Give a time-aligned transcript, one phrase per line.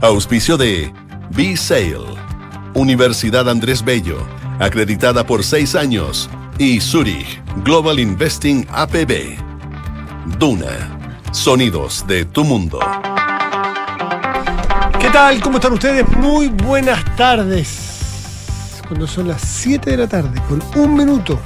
[0.00, 0.92] Auspicio de
[1.30, 2.14] B-Sale,
[2.74, 4.18] Universidad Andrés Bello,
[4.58, 9.36] acreditada por seis años, y Zurich Global Investing APB.
[10.38, 12.80] Duna, sonidos de tu mundo.
[14.98, 15.40] ¿Qué tal?
[15.40, 16.08] ¿Cómo están ustedes?
[16.16, 18.80] Muy buenas tardes.
[18.88, 21.38] Cuando son las 7 de la tarde, con un minuto.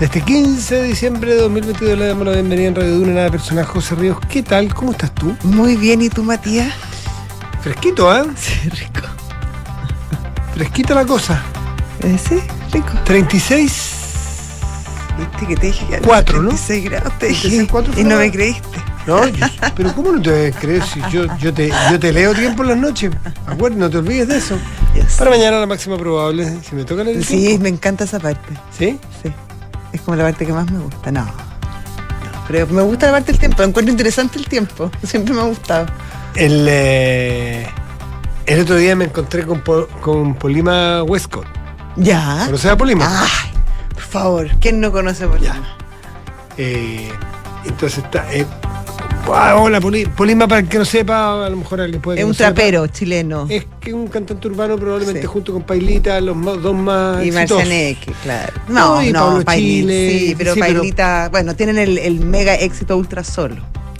[0.00, 3.24] De este 15 de diciembre de 2022 le damos la bienvenida en Radio Duna a
[3.26, 4.16] la persona José Ríos.
[4.30, 4.72] ¿Qué tal?
[4.74, 5.36] ¿Cómo estás tú?
[5.42, 6.72] Muy bien, ¿y tú, Matías?
[7.60, 8.24] Fresquito, ¿eh?
[8.36, 9.06] Sí, rico.
[10.54, 11.42] Fresquita la cosa.
[12.00, 12.40] Eh, sí,
[12.72, 12.88] rico.
[13.04, 13.90] 36.
[15.18, 16.48] Viste que te dije que eran Cuatro, ¿no?
[16.48, 18.00] 36 grados, te 36, dije.
[18.00, 18.78] y no me la- creíste.
[19.06, 19.46] No, yo-
[19.76, 22.78] pero ¿cómo no te creer si yo, yo, te, yo te leo tiempo en las
[22.78, 23.10] noches?
[23.46, 24.56] Acuérdate, no te olvides de eso.
[25.18, 28.54] Para mañana la máxima probable, si me toca el Sí, me encanta esa parte.
[28.78, 28.98] ¿Sí?
[29.22, 29.30] Sí.
[29.92, 31.10] Es como la parte que más me gusta.
[31.10, 31.24] No.
[31.24, 31.30] No,
[32.48, 33.62] pero me gusta la parte del tiempo.
[33.62, 34.90] Encuentro interesante el tiempo.
[35.04, 35.86] Siempre me ha gustado.
[36.34, 37.68] El, eh,
[38.46, 39.62] el otro día me encontré con,
[40.00, 41.46] con Polima Westcott.
[41.96, 42.42] Ya.
[42.46, 43.06] ¿Conoces a Polima?
[43.22, 43.50] Ay,
[43.94, 44.48] por favor.
[44.60, 45.56] ¿Quién no conoce por Ya.
[46.56, 47.10] Eh,
[47.64, 48.32] entonces está.
[48.32, 48.46] eh,
[49.28, 52.24] ah, hola, Poli- Polima, para el que no sepa, a lo mejor alguien puede Es
[52.24, 52.54] un no sepa.
[52.54, 53.46] trapero chileno.
[53.48, 55.26] Es que un cantante urbano, probablemente Sí.
[55.26, 57.24] junto con Pailita, los dos más.
[57.24, 57.30] Y.
[57.32, 58.52] Marcianeque, claro.
[58.68, 61.98] No, No, y no, Pablo Pailita, Chile, Sí, pero sí, pero- Pailita, bueno, tienen el,
[61.98, 63.56] el mega éxito ultra solo.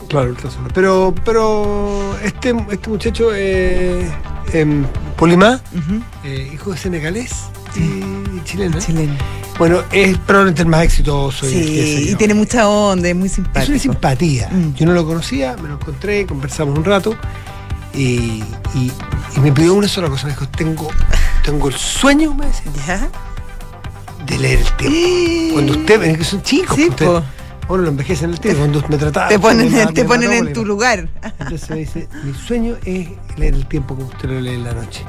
[0.08, 0.68] Claro, ultra solo.
[0.74, 4.04] Pero, pero este, este muchacho, eh,
[4.52, 4.84] em,
[5.16, 5.60] Polima,
[6.24, 7.30] eh, hijo de senegalés
[7.76, 8.78] y chileno.
[8.80, 9.14] Chileno.
[9.61, 11.44] Bueno, es probablemente el más exitoso.
[11.47, 12.12] Sí, yo.
[12.12, 13.70] y tiene mucha onda, es muy Es simpático.
[13.72, 14.48] una simpatía.
[14.50, 14.75] Mm.
[14.75, 17.14] Yo no lo conocía, me lo encontré, conversamos un rato
[17.94, 18.42] y,
[18.75, 18.91] y-
[19.36, 20.27] y me pidió una sola cosa.
[20.28, 20.88] Me dijo, tengo,
[21.44, 23.08] tengo el sueño, me decía, ¿Ya?
[24.25, 25.53] de leer el tiempo.
[25.53, 27.06] Cuando usted, es que son chicos, Sí, usted-
[27.69, 28.61] uno lo envejece en el tiempo.
[28.61, 29.28] Cuando me trataba.
[29.28, 31.08] Te ponen, me- me- te me ponen mataba en tu lugar.
[31.38, 34.72] Entonces me dice, mi sueño es leer el tiempo como usted lo lee en la
[34.72, 35.05] noche.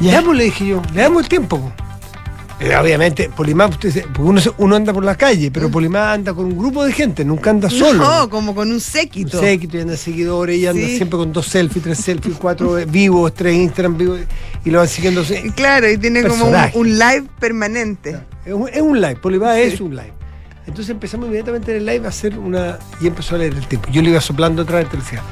[0.00, 1.70] Ya, pues le dije yo, le damos el tiempo.
[2.60, 6.32] Eh, obviamente, Polimá, usted porque uno, se- uno anda por la calle, pero Polimá anda
[6.32, 7.98] con un grupo de gente, nunca anda solo.
[7.98, 8.06] Mm.
[8.06, 9.40] No, como con un Un séquito.
[9.40, 10.96] séquito y anda seguidores y anda Sí.
[10.96, 14.20] siempre con dos selfies, tres selfies, cuatro eh, vivos, tres Instagram vivos
[14.64, 15.22] y lo van siguiendo.
[15.56, 18.16] Claro, y tiene como un, live permanente.
[18.46, 19.60] Es un, es un live, Polimá Sí.
[19.62, 20.12] es un live.
[20.66, 22.78] Entonces empezamos inmediatamente en el live a hacer una.
[23.00, 23.88] y empezó a leer el tiempo.
[23.90, 25.22] Yo le iba soplando otra vez, te decía.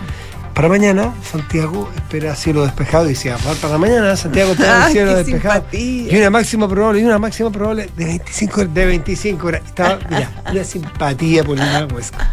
[0.54, 3.06] Para mañana, Santiago espera cielo despejado.
[3.06, 5.54] Y decía, "Va para mañana, Santiago espera cielo despejado.
[5.60, 6.12] simpatía.
[6.12, 9.62] Y una máxima probable, y una máxima probable de 25, de 25 horas.
[9.64, 12.30] Estaba, mira, una simpatía por una huesca.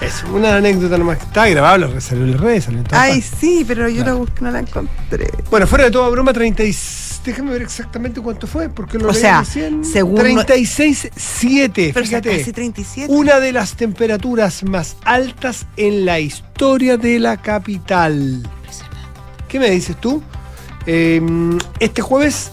[0.00, 1.18] Es una anécdota nomás.
[1.20, 4.14] Estaba grabado, lo salió en las redes, salió en todas Ay, sí, pero yo la
[4.14, 5.30] busqué, no la encontré.
[5.50, 7.09] Bueno, fuera de toda broma, 36.
[7.24, 9.84] Déjame ver exactamente cuánto fue, porque lo O leí sea, recién.
[9.84, 11.90] según- 36,7.
[11.92, 12.38] Pero Fíjate.
[12.38, 13.12] casi 37.
[13.12, 18.42] Una de las temperaturas más altas en la historia de la capital.
[19.48, 20.22] ¿Qué me dices tú?
[20.86, 21.20] Eh,
[21.78, 22.52] este jueves,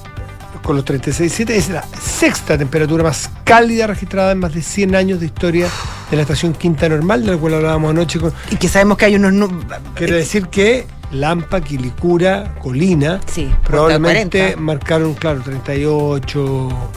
[0.63, 5.19] con los 36,7, es la sexta temperatura más cálida registrada en más de 100 años
[5.21, 5.67] de historia
[6.11, 8.19] de la estación Quinta Normal, de la cual hablábamos anoche.
[8.19, 9.49] Con, Y que sabemos que hay unos.
[9.95, 14.61] quiere decir que Lampa, Quilicura, Colina, Sí, probablemente 40.
[14.61, 16.89] marcaron, claro, 38 o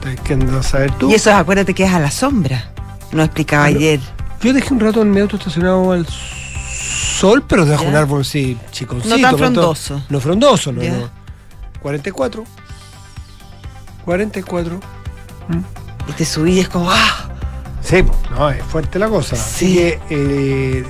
[0.00, 1.10] 30, ¿qué andas a saber tú?
[1.10, 2.72] Y eso, acuérdate que es a la sombra.
[3.12, 4.00] Nos explicaba ayer.
[4.42, 7.90] Yo dejé un rato en mi auto estacionado al sol, pero debajo Ya.
[7.90, 9.14] un árbol, sí, chiconcito.
[9.16, 10.02] No tan pero frondoso.
[10.08, 10.92] No frondoso, no, Ya.
[10.92, 11.10] no.
[11.82, 12.44] 44.
[14.04, 14.80] 44.
[16.08, 16.90] Y te subí y es como.
[16.90, 17.28] ¡Ah!
[17.82, 19.36] Sí, no, es fuerte la cosa.
[19.36, 19.74] Así Sí.
[19.76, 20.84] que, eh,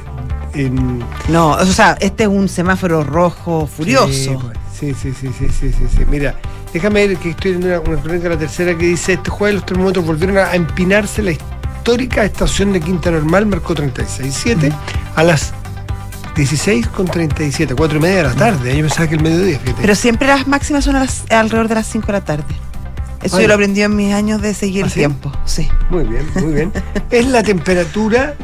[0.56, 4.12] en- No, o sea, este es un semáforo rojo furioso.
[4.12, 6.04] Sí, pues, sí, sí, sí, sí, sí, sí, sí.
[6.10, 6.34] Mira,
[6.72, 9.66] déjame ver que estoy en una, una crónica, la tercera, que dice, este jueves los
[9.66, 14.72] termómetros volvieron a empinarse, la histórica estación de Quinta Normal marcó 36.7
[15.14, 15.52] a las
[16.34, 18.74] 16 con 37, 4 y media de la tarde.
[18.76, 19.80] Yo pensaba que el mediodía, fíjate.
[19.80, 22.44] Pero siempre las máximas son a las- alrededor de las 5 de la tarde.
[23.22, 24.98] Eso Ah, yo lo aprendí en mis años de seguir ¿Ah, el sí?
[25.00, 25.32] tiempo.
[25.46, 25.66] Sí.
[25.90, 26.72] Muy bien, muy bien.
[27.10, 28.34] es la temperatura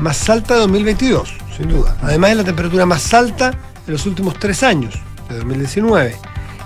[0.00, 1.96] más alta de 2022, sin duda.
[2.02, 3.50] Además es la temperatura más alta
[3.86, 4.94] de los últimos tres años,
[5.28, 6.16] de 2019.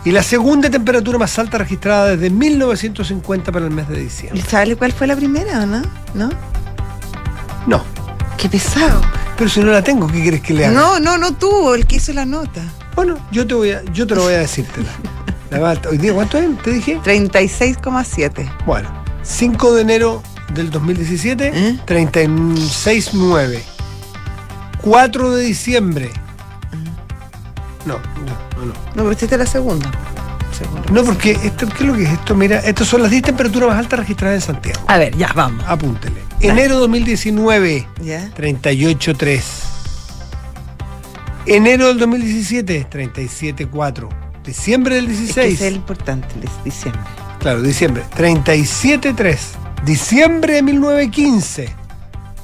[0.05, 4.43] Y la segunda temperatura más alta registrada desde 1950 para el mes de diciembre.
[4.49, 5.83] ¿Sabes cuál fue la primera o no?
[6.15, 6.31] ¿No?
[7.67, 7.85] No,
[8.39, 9.03] Qué pesado.
[9.37, 10.75] pero si no la tengo, ¿qué quieres que le haga?
[10.81, 12.63] No, no, no tú, el que hizo la nota.
[12.97, 14.89] Bueno, yo te voy a, yo te lo voy a decírtela.
[15.91, 16.57] Hoy día, ¿cuánto es?
[16.63, 16.99] ¿Te dije?
[17.05, 18.51] 36,7.
[18.65, 18.89] Bueno,
[19.23, 20.23] 5 de enero
[20.55, 21.79] del 2017, ¿Eh?
[21.87, 23.61] 36.9.
[24.83, 26.11] 4 de diciembre.
[27.87, 28.75] No, no, no, no.
[28.95, 29.91] Pero esta es la segunda.
[30.57, 30.91] Segunda.
[30.91, 32.35] No, porque esto, ¿qué es lo que es esto?
[32.35, 34.81] Mira, estas son las 10 temperaturas más altas registradas en Santiago.
[34.89, 35.65] A ver, ya, vamos.
[35.67, 36.21] Apúntele.
[36.41, 38.31] Enero 2019, ¿Ya?
[38.35, 39.43] 38.3.
[41.47, 44.09] Enero del 2017, 37.4.
[44.45, 45.55] Diciembre del Es que 16.
[45.55, 47.03] ese es el importante, el diciembre.
[47.39, 48.05] Claro, diciembre.
[48.17, 49.39] 37.3.
[49.85, 51.80] Diciembre de 1915.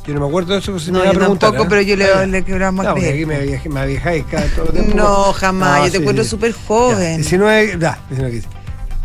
[0.07, 1.67] Yo no me acuerdo de eso, que se No, me yo tampoco, ¿eh?
[1.69, 3.15] pero yo le, le quebramos No, creer.
[3.15, 4.95] aquí me, viaje- me viajáis cada todo el tiempo.
[4.97, 6.31] No, jamás, yo te encuentro sí.
[6.31, 7.17] súper joven.
[7.17, 8.49] 19, ya, 19, 15.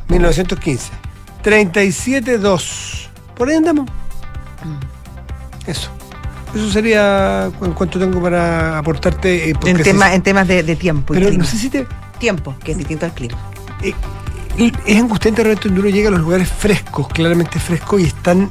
[0.09, 0.89] 1915.
[1.43, 3.07] 37.2.
[3.35, 3.89] Por ahí andamos.
[5.65, 5.89] Eso.
[6.53, 9.49] Eso sería en cuanto tengo para aportarte.
[9.49, 11.13] eh, En, se- tema, en temas de, de tiempo.
[11.13, 11.43] y pero clima.
[11.43, 11.87] no sé si te.
[12.19, 13.37] Tiempo, que es distinto al clima.
[13.81, 13.93] eh,
[14.85, 18.49] es angustiante realmente cuando uno llega a los lugares frescos, claramente frescos, y están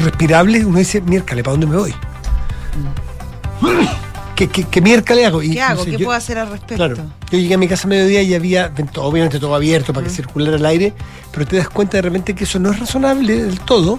[0.00, 0.64] irrespirables.
[0.64, 1.94] Uno dice, miércale, ¿para dónde me voy?
[4.36, 5.42] ¿Qué, qué, qué miércale hago?
[5.42, 5.80] Y, ¿Qué hago?
[5.80, 6.76] no sé, ¿Qué yo- puedo hacer al respecto?
[6.76, 6.96] Claro.
[7.30, 10.56] Yo llegué a mi casa a mediodía y había, obviamente todo abierto para que circulara
[10.56, 10.92] el aire,
[11.32, 13.98] pero te das cuenta de repente que eso no es razonable del todo,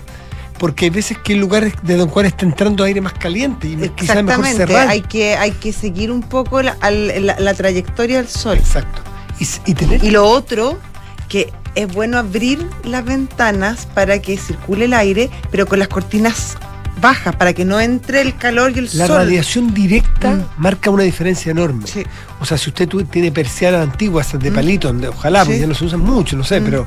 [0.58, 3.90] porque hay veces que hay lugares de Don Juan está entrando aire más caliente y
[3.90, 4.88] quizás mejor cerrar.
[4.88, 8.58] hay que, hay que seguir un poco la, al- la- la trayectoria del sol.
[8.58, 9.02] Exacto.
[9.40, 10.80] Y, s- y tener Y lo otro,
[11.28, 16.58] que es bueno abrir las ventanas para que circule el aire, pero con las cortinas
[17.02, 19.18] bajas, para que no entre el calor y el la sol.
[19.18, 20.44] radiación directa Mm.
[20.58, 21.88] marca una diferencia enorme.
[21.88, 22.04] Sí.
[22.42, 24.54] O sea, si usted tiene persianas antiguas de Mm.
[24.54, 26.66] palito, donde ojalá, porque ya no se usan mucho, no sé, Mm.
[26.66, 26.86] pero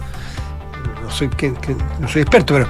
[1.03, 2.69] no soy que, que- no soy experto, pero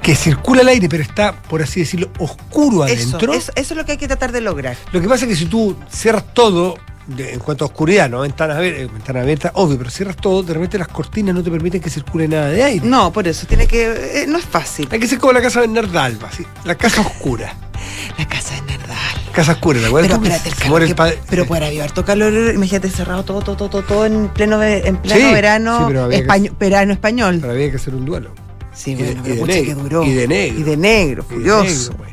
[0.00, 3.34] que circula el aire, pero está, por así decirlo, oscuro Eso, adentro.
[3.34, 4.76] eso, eso es lo que hay que tratar de lograr.
[4.92, 6.78] Lo que pasa es que si tú cierras todo,
[7.16, 10.54] de- en cuanto a oscuridad, no ventanas abiertas, ventana abierta, obvio, pero cierras todo, de
[10.54, 12.86] repente las cortinas no te permiten que circule nada de aire.
[12.86, 14.22] No, por eso, tiene que.
[14.22, 14.88] eh, no es fácil.
[14.90, 17.54] Hay que ser como la casa de Bernard así, la casa oscura.
[18.18, 18.96] La casa de Nardal.
[19.32, 20.18] Casa oscura, ¿la Pero acuerdas?
[20.20, 21.48] espérate, el Se calor que- el pero sí.
[21.48, 25.20] puede haber harto calor, imagínate cerrado todo, todo, todo, todo, todo en pleno, en pleno
[25.20, 27.38] Sí, sí, verano, pero había que- español, verano español.
[27.40, 28.32] Pero había que hacer un duelo.
[28.74, 30.04] Sí, y de- bueno, y pero de pucha negro, que duró.
[30.04, 30.58] y de negro.
[30.58, 31.90] Y de negro, Y de furioso.
[31.92, 32.10] negro, pues.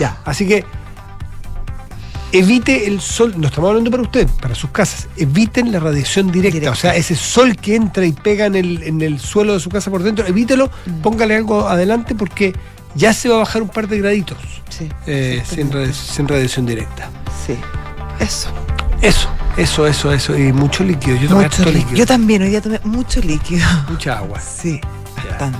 [0.00, 0.64] Ya, así que
[2.32, 6.54] evite el sol, no estamos hablando para usted, para sus casas, eviten la radiación directa,
[6.54, 6.72] Directa.
[6.72, 9.68] o sea, ese sol que entra y pega en el, en el suelo de su
[9.70, 11.00] casa por dentro, evítelo, Mm.
[11.02, 12.54] póngale algo adelante porque
[12.94, 14.38] ya se va a bajar un par de graditos
[14.68, 15.76] Sí, eh, sin, exactamente.
[15.78, 17.10] radi- sin radiación directa.
[17.46, 17.54] sí.
[18.20, 18.50] Eso.
[19.00, 21.96] Eso, eso, eso, eso, y mucho líquido, yo tomé Mucho líquido.
[21.96, 23.66] Yo también, hoy día tomé mucho líquido.
[23.88, 24.38] mucha agua.
[24.40, 24.78] Sí,
[25.24, 25.30] Ya.
[25.30, 25.58] bastante.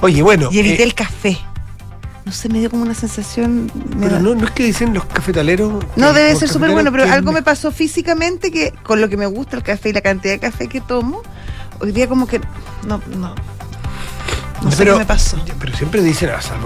[0.00, 1.38] Oye, bueno, Y evité eh, el café.
[2.24, 3.70] No sé, me dio como una sensación.
[3.98, 5.84] pero no, no es que dicen los cafetaleros...
[5.96, 9.26] No, debe ser súper bueno, pero algo me pasó físicamente que con lo que me
[9.26, 11.22] gusta el café y la cantidad de café que tomo,
[11.80, 12.40] hoy día como que
[12.86, 13.34] no, no.
[14.62, 15.42] No sé pero, qué me pasó.
[15.58, 16.56] Pero siempre dicen, o sea,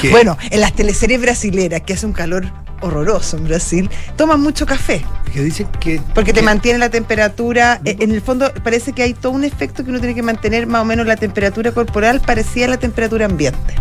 [0.00, 2.50] que, Bueno, en las teleseries brasileras, que hace un calor
[2.80, 6.00] horroroso en Brasil, toman mucho café, que dicen que...
[6.14, 7.80] porque te mantiene la temperatura.
[7.84, 10.66] eh, En el fondo parece que hay todo un efecto que uno tiene que mantener
[10.66, 13.74] más o menos la temperatura corporal parecida a la temperatura ambiente.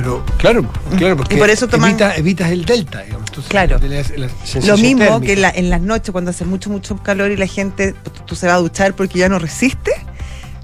[0.00, 0.64] Pero, claro,
[0.96, 3.26] claro, porque Y por eso toman- evita- evitas el delta, digamos.
[3.30, 3.80] Entonces, Claro.
[3.82, 4.28] la- la
[4.64, 5.20] Lo mismo térmica.
[5.26, 8.10] que en, la- en las noches cuando hace mucho, mucho calor y la gente, tú,
[8.24, 9.90] tú se va a duchar porque ya no resiste,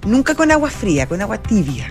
[0.06, 1.90] nunca con agua fría, con agua tibia.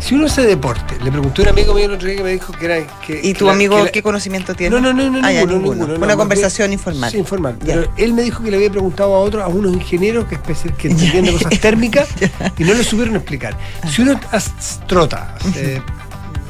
[0.00, 2.30] Si uno hace deporte, le pregunté a un amigo mío el otro día que me
[2.32, 2.86] dijo que era...
[3.06, 4.74] Que, ¿Y que tu la- que la- qué conocimiento tiene?
[4.74, 5.74] No, no, no, no, Ah, ya, ninguno, ninguno.
[5.86, 7.10] ninguno, no, Una conversación bien- informal.
[7.12, 7.56] Sí, informal.
[7.60, 7.74] Ya.
[7.74, 10.36] Pero él me dijo que le había preguntado a otros, a unos ingenieros que,
[10.76, 12.08] que entendían de cosas térmicas
[12.58, 13.56] y no le supieron explicar.
[13.88, 14.18] Si uno
[14.86, 15.80] trota, hace-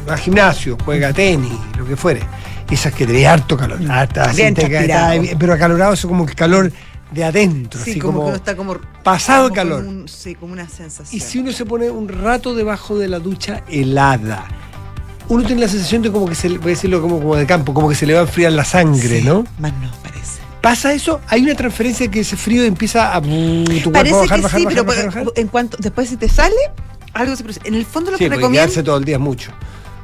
[0.08, 2.20] va al gimnasio, juega tenis, lo que fuere,
[2.70, 4.32] esas que tenés harto calor, harta,
[5.38, 6.72] pero acalorado, eso como que calor
[7.12, 9.84] de adentro, Sí, así como, como, que uno está como pasado como calor.
[9.84, 11.16] un- sí, como una sensación.
[11.16, 14.44] Y si uno se pone un rato debajo de la ducha helada,
[15.28, 17.72] uno tiene la sensación de como que se, voy a decirlo como, como de campo,
[17.74, 19.44] como que se le va a enfriar la sangre, Sí, ¿no?
[19.58, 20.40] Más no, parece.
[20.60, 21.20] ¿Pasa eso?
[21.28, 24.60] ¿Hay una transferencia que ese frío empieza a tu cuerpo Parece a bajar, que bajar,
[24.60, 26.54] sí, bajar, pero en cuanto después si te sale,
[27.14, 27.60] algo se produce.
[27.64, 28.84] En el fondo lo Sí, que recomiendo.
[28.84, 29.50] todo el día es mucho.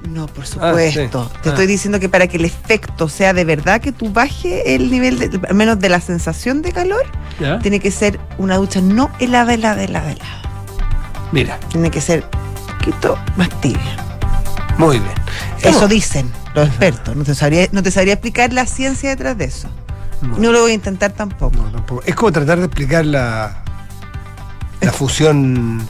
[0.09, 1.25] No, por Ah, supuesto.
[1.33, 1.39] sí.
[1.43, 1.53] Te Ah.
[1.53, 5.19] estoy diciendo que para que el efecto sea de verdad que tú baje el nivel,
[5.19, 7.05] de, al menos de la sensación de calor,
[7.41, 7.59] ¿Ya?
[7.59, 10.43] tiene que ser una ducha no helada, helada, helada, helada.
[11.33, 13.97] Mira, Tiene que ser un poquito más tibia.
[14.79, 15.13] muy bien.
[15.63, 17.17] Eso dicen los expertos.
[17.17, 19.69] No te sabría, no te sabría explicar la ciencia detrás de eso.
[20.23, 21.57] No lo voy a intentar tampoco.
[21.57, 22.03] No, tampoco.
[22.07, 23.63] Es como tratar de explicar la,
[24.81, 25.87] la fusión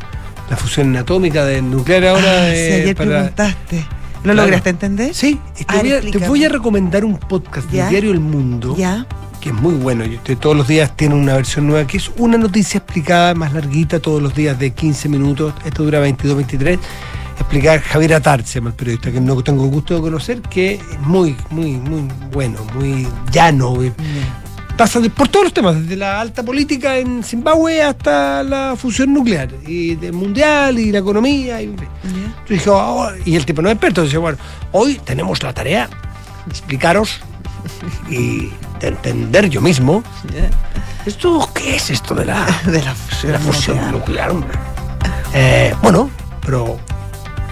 [0.50, 2.23] la fusión atómica de nuclear ahora.
[2.25, 3.87] Ah, sí, eh, ayer para- preguntaste.
[4.19, 4.43] ¿Lo Claro.
[4.43, 5.15] lograste entender?
[5.15, 6.29] Sí, te, Ah, voy a, te explícame.
[6.29, 8.75] voy a recomendar un podcast del diario El Mundo.
[8.77, 9.07] Ya.
[9.41, 10.05] que es muy bueno.
[10.05, 13.53] y usted todos los días tiene una versión nueva, que es una noticia explicada más
[13.53, 15.55] larguita, todos los días de 15 minutos.
[15.65, 16.79] Esto dura 22, 23.
[17.39, 20.75] Explicar Javier Atar, se llama el periodista, que no tengo el gusto de conocer, que
[20.75, 23.81] es muy, muy, muy bueno, muy llano.
[23.85, 23.93] eh,
[24.79, 29.13] Pasa de- por todos los temas, desde la alta política en Zimbabue hasta la fusión
[29.13, 31.61] nuclear, y del mundial, y la economía.
[31.61, 31.67] Y.
[31.67, 31.75] Yo
[32.49, 34.39] dije, "Oh", y el tipo no es experto, dice, bueno,
[34.73, 35.89] hoy tenemos la tarea
[36.47, 37.21] de explicaros
[38.09, 40.03] y de entender yo mismo,
[41.05, 44.57] ¿esto qué es esto de la, De la de la fusión nuclear, hombre?
[45.35, 46.09] Eh, bueno,
[46.47, 46.79] pero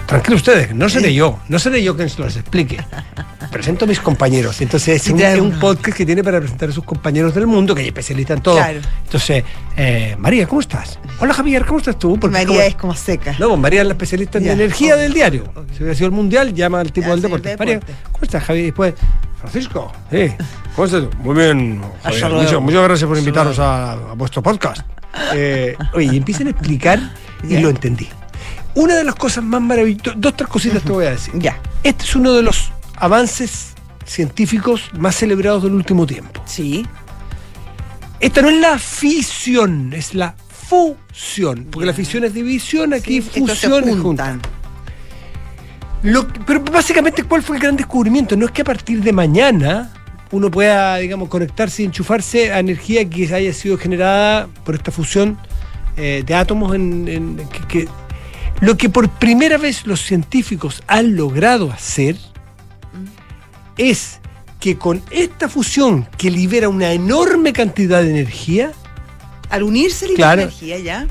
[0.07, 2.77] tranquilos ustedes, no seré yo, no seré yo quien se los explique.
[3.51, 4.59] Presento a mis compañeros.
[4.61, 7.73] Entonces es un, es un podcast que tiene para presentar a sus compañeros del mundo,
[7.73, 8.55] que hay especialistas en todo.
[8.57, 8.79] Claro.
[9.05, 9.43] Entonces,
[9.77, 10.99] eh, María, ¿cómo estás?
[11.19, 12.19] Hola Javier, ¿cómo estás tú?
[12.19, 13.35] Porque María como- es como seca.
[13.39, 15.43] no, pues María es la especialista en Ya, energía obvio, del diario.
[15.55, 15.65] obvio.
[15.73, 17.55] Si hubiera sido el mundial, llama al tipo Ya, del deporte.
[17.57, 17.79] María.
[18.11, 18.65] ¿cómo estás, Javier?
[18.65, 18.93] Después,
[19.39, 20.31] Francisco, sí.
[20.75, 21.09] ¿Cómo estás tú?
[21.19, 22.31] Muy bien, Javier.
[22.31, 22.61] Luego.
[22.61, 24.81] Muchas, gracias por invitarnos a, a vuestro podcast.
[25.33, 26.99] Eh, oye, y empiecen a explicar
[27.47, 28.07] y lo entendí.
[28.77, 31.33] Una de las cosas más maravillosas, dos, tres cositas te voy a decir.
[31.37, 31.59] Ya.
[31.83, 33.73] Este es uno de los avances
[34.05, 36.41] científicos más celebrados del último tiempo.
[36.45, 36.85] Sí.
[38.19, 40.35] Esta no es la fisión, es la
[40.67, 41.67] fusión.
[41.71, 44.33] Porque la fisión es división, aquí Sí, fusión es juntan.
[44.41, 44.49] junta.
[46.03, 48.35] Lo pero básicamente, ¿cuál fue el gran descubrimiento?
[48.35, 49.91] No es que a partir de mañana
[50.31, 55.37] uno pueda, digamos, conectarse y enchufarse a energía que haya sido generada por esta fusión
[55.95, 57.87] eh, de átomos en, en- que, que-
[58.61, 62.15] lo que por primera vez los científicos han logrado hacer
[63.77, 64.19] es
[64.59, 68.71] que con esta fusión que libera una enorme cantidad de energía,
[69.49, 70.41] Al unirse la Claro.
[70.43, 71.07] energía, ya.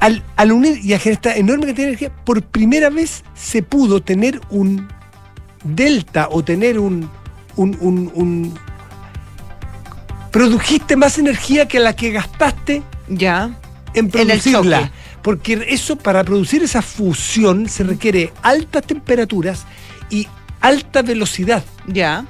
[0.00, 3.62] al, al unir y a generar esta enorme cantidad de energía, por primera vez se
[3.62, 4.88] pudo tener un
[5.64, 7.10] delta o tener un,
[7.56, 8.54] un, un- un-
[10.30, 13.50] produjiste más energía que la que gastaste Ya.
[13.94, 14.92] en En el producirla.
[15.24, 19.64] Porque eso, para producir esa fusión, se requiere altas temperaturas
[20.10, 20.28] y
[20.60, 21.64] alta velocidad.
[21.88, 22.26] Ya.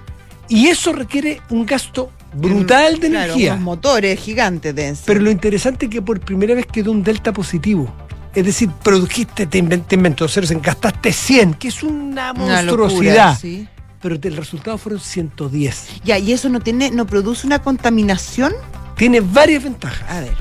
[0.48, 3.52] Y eso requiere un gasto brutal de Claro, energía.
[3.54, 7.32] unos motores gigantes de Pero lo interesante es que por primera vez quedó un delta
[7.32, 7.92] positivo.
[8.34, 13.30] Es decir, produjiste, te inven- te inventó ceros, gastaste 100, que es una Una monstruosidad.
[13.32, 13.68] locura, sí.
[14.02, 15.86] Pero el resultado fueron 110.
[16.04, 18.52] Ya, y eso no tiene, no produce una contaminación.
[18.96, 20.08] Tiene varias ventajas.
[20.10, 20.36] A ver.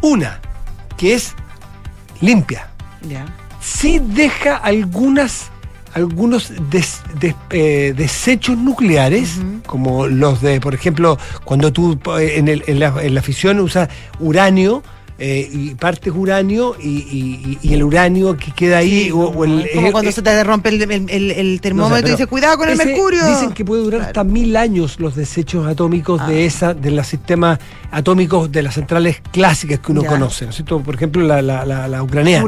[0.00, 0.40] Una,
[0.96, 1.34] que es
[2.24, 2.68] limpia.
[3.08, 3.26] Ya.
[3.60, 5.50] Sí deja algunas,
[5.94, 12.48] algunos des- des- eh, desechos nucleares, como los de, por ejemplo, cuando tú eh, en,
[12.48, 13.88] el- en la, en la fisión usas
[14.20, 14.82] uranio.
[15.18, 19.44] Eh, y partes uranio y, y- y el uranio que queda ahí Sí, o, o
[19.44, 22.56] el, como cuando eh, se te rompe el, termómetro no sé, y pero dice, cuidado
[22.58, 23.24] con el mercurio.
[23.28, 24.08] Dicen que puede durar Claro.
[24.10, 26.26] hasta mil años los desechos atómicos Ah.
[26.28, 27.58] de esa, de los sistemas
[27.92, 30.08] atómicos de las centrales clásicas que uno Ya.
[30.08, 30.80] conoce, ¿no es cierto?
[30.80, 32.44] Por ejemplo, la, la, la, la ucraniana.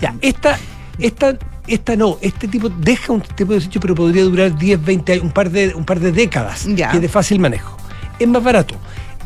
[0.00, 0.58] Ya, esta,
[0.98, 1.38] esta,
[1.68, 5.24] esta no, este tipo deja un tipo de desecho, pero podría durar 10, 20 años,
[5.24, 6.90] un par de, un par de décadas, Ya.
[6.90, 7.76] que es de fácil manejo.
[8.18, 8.74] Es más barato,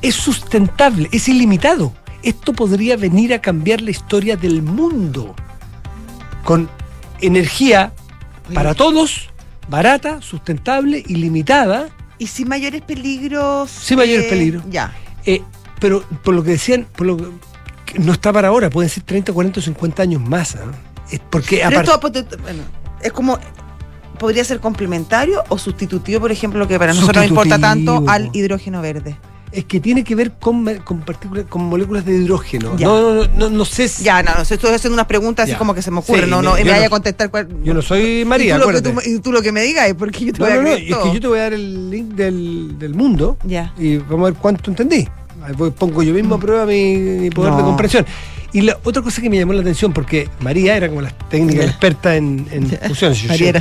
[0.03, 1.93] es sustentable, es ilimitado.
[2.25, 5.35] Esto podría venir a cambiar la historia del mundo.
[6.43, 6.69] Con
[7.21, 7.93] energía
[8.53, 9.29] para todos,
[9.69, 11.89] barata, sustentable, ilimitada,
[12.19, 13.71] Y sin mayores peligros.
[13.71, 14.63] Sin mayores peligros.
[14.71, 14.95] Ya.
[15.27, 15.43] eh,
[15.81, 19.33] pero por lo que decían, por lo que, no está para ahora, pueden ser 30,
[19.33, 20.55] 40 o 50 años más.
[20.55, 20.73] ¿no?
[21.11, 22.01] Es porque Pero esto,
[22.43, 22.63] bueno,
[23.03, 23.39] es como.
[24.19, 28.81] Podría ser complementario o sustitutivo, por ejemplo, que para nosotros nos importa tanto al hidrógeno
[28.81, 29.19] verde.
[29.55, 32.77] Es que tiene que ver con, con, partículas- con moléculas de hidrógeno.
[32.77, 32.87] Ya.
[32.87, 34.05] No, no, no, no, sé si.
[34.05, 36.43] Ya, no, no, estoy haciendo unas preguntas así como que se me ocurren, Sí, no,
[36.43, 37.49] no, me vaya a contestar cuál.
[37.63, 40.25] Yo no soy María, y tú, lo tú, y tú lo que me digas, porque
[40.27, 41.05] yo te voy a no, no, creer y es todo.
[41.05, 43.73] que yo te voy a dar el link del, del mundo Ya.
[43.79, 45.09] y vamos a ver cuánto entendí.
[45.43, 48.07] Ahí voy- pongo yo mismo a prueba mi, mi poder de comprensión.
[48.55, 51.65] Y la otra cosa que me llamó la atención, porque María era como la técnica
[51.65, 53.27] experta en, en fusiones.
[53.27, 53.61] María era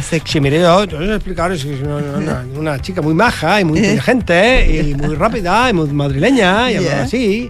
[1.56, 1.82] es
[2.56, 4.90] una, chica muy maja y muy inteligente ¿eh?
[4.90, 7.50] y muy rápida y muy madrileña y hablaba así.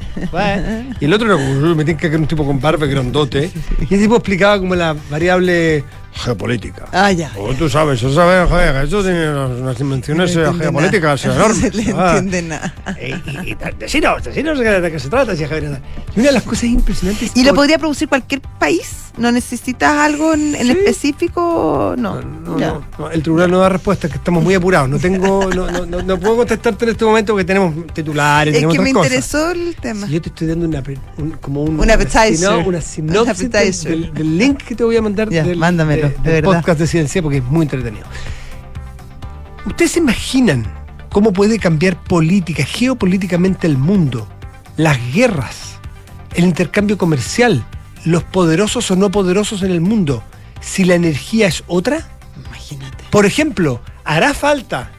[1.01, 3.51] Y el otro era como, me tiene que un tipo con barba grandote.
[3.81, 5.83] Y ese tipo explicaba como la variable
[6.15, 6.85] geopolítica.
[6.91, 7.31] Ah, ya.
[7.37, 11.35] Oh, tú sabes, eso sabes, joder, eso tiene unas, dimensiones No eh, geopolíticas nada.
[11.45, 11.63] enormes.
[11.63, 12.07] No se le Ah.
[12.17, 12.73] entiende nada.
[12.97, 14.23] Eh, Y, y, decinos
[14.59, 15.79] de qué- se trata, decía Javier.
[16.15, 17.31] Y una de las cosas impresionantes.
[17.35, 18.97] ¿Y lo por- podría producir cualquier país?
[19.17, 20.71] ¿No necesitas algo en, en Sí.
[20.71, 21.93] específico?
[21.97, 22.19] No.
[22.21, 22.67] No, no, Ya.
[22.69, 24.89] no, no, el tribunal no da respuesta, que estamos muy apurados.
[24.89, 28.93] No tengo, no, puedo contestarte en este momento porque tenemos titulares, Es tenemos que me
[28.93, 29.07] cosas.
[29.11, 30.07] interesó el tema.
[30.07, 30.81] Si yo te estoy dando una,
[31.17, 31.79] un- como un.
[31.79, 31.95] Una,
[32.65, 33.49] una sinopsis
[33.83, 37.21] del, del link que te voy a mandar Ya, del, mándamelo, de podcast de ciencia
[37.21, 38.05] porque es muy entretenido.
[39.65, 40.65] ¿Ustedes se imaginan
[41.09, 44.27] cómo puede cambiar política, geopolíticamente el mundo,
[44.75, 45.77] las guerras,
[46.33, 47.63] el intercambio comercial,
[48.03, 50.23] los poderosos o no poderosos en el mundo,
[50.59, 52.07] si la energía es otra?
[52.45, 53.05] Imagínate.
[53.09, 54.91] Por ejemplo, hará falta.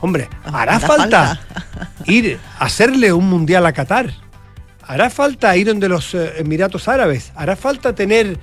[0.00, 1.40] Hombre, hará Hará falta
[2.04, 4.12] ir a hacerle un mundial a Qatar.
[4.86, 7.32] Hará falta ir donde los eh, Emiratos Árabes.
[7.34, 8.38] Hará falta tener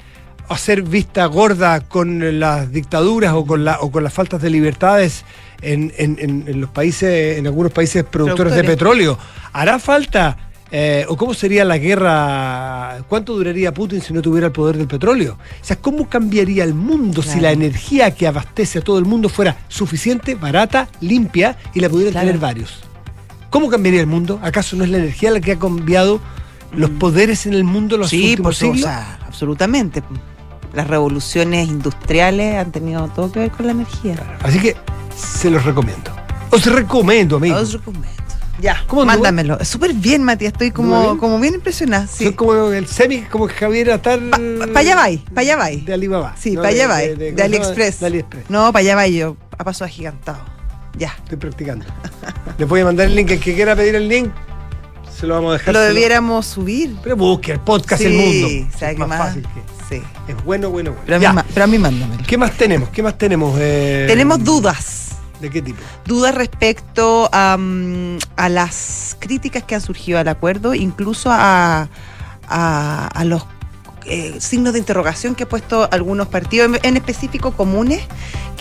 [0.52, 5.24] hacer vista gorda con las dictaduras o con, la, o con las faltas de libertades
[5.62, 9.18] en, en- los países, en algunos países productores, de petróleo.
[9.54, 10.38] ¿Hará falta?
[10.72, 13.04] eh, ¿O cómo sería la guerra?
[13.10, 15.34] ¿Cuánto duraría Putin si no tuviera el poder del petróleo?
[15.62, 19.28] O sea, ¿cómo cambiaría el mundo si la energía que abastece a todo el mundo
[19.30, 22.28] fuera suficiente, barata, limpia y la pudieran Claro.
[22.28, 22.80] tener varios?
[23.50, 24.40] ¿Cómo cambiaría el mundo?
[24.42, 26.22] ¿Acaso no es la energía la que ha cambiado
[26.74, 28.82] los poderes en el mundo los Sí, por últimos o siglos?
[28.82, 30.02] sea, absolutamente.
[30.74, 34.16] Las revoluciones industriales han tenido todo que ver con la energía.
[34.42, 34.76] Así que
[35.16, 36.12] se los recomiendo.
[36.50, 37.58] Os recomiendo, amigo.
[37.58, 38.10] Os recomiendo.
[38.60, 39.58] Ya, ¿Cómo mándamelo.
[39.66, 40.54] Súper bien, Matías.
[40.54, 41.18] Estoy como, bien.
[41.18, 42.06] como bien impresionada.
[42.06, 42.26] Sí.
[42.26, 44.20] Soy como el semi, como Javier Atar.
[44.30, 45.84] Para allá vais, para allá vais.
[45.86, 46.36] De Alibaba.
[46.38, 46.62] Sí, ¿no?
[46.62, 47.36] para allá de- vais.
[47.36, 47.44] de-.
[47.44, 48.00] AliExpress.
[48.02, 48.50] De AliExpress.
[48.50, 49.36] No, para allá vais yo.
[49.58, 50.40] A paso agigantado.
[50.96, 51.16] Ya.
[51.24, 51.86] Estoy practicando.
[52.60, 53.32] Les voy a mandar el link.
[53.32, 54.30] El que quiera pedir el link,
[55.18, 55.74] se lo vamos a dejar.
[55.74, 56.96] Lo debiéramos subir.
[57.02, 58.78] Pero busque el podcast sí, El Mundo.
[58.78, 59.20] ¿sabe es qué más, más?
[59.30, 59.81] fácil que.
[59.92, 60.02] Sí.
[60.28, 61.04] Es bueno, bueno, bueno.
[61.06, 61.46] Pero a, mí, Ya.
[61.54, 62.24] pero a mí mándamelo.
[62.26, 62.90] ¿Qué más tenemos?
[62.90, 63.56] ¿Qué más tenemos?
[63.60, 65.10] Eh, Tenemos dudas.
[65.42, 65.80] ¿De qué tipo?
[66.06, 71.90] dudas respecto a, mm, a las críticas que han surgido al acuerdo, incluso a,
[72.48, 73.44] a- a los
[74.06, 78.02] eh, signos de interrogación que ha puesto algunos partidos, en, específico comunes,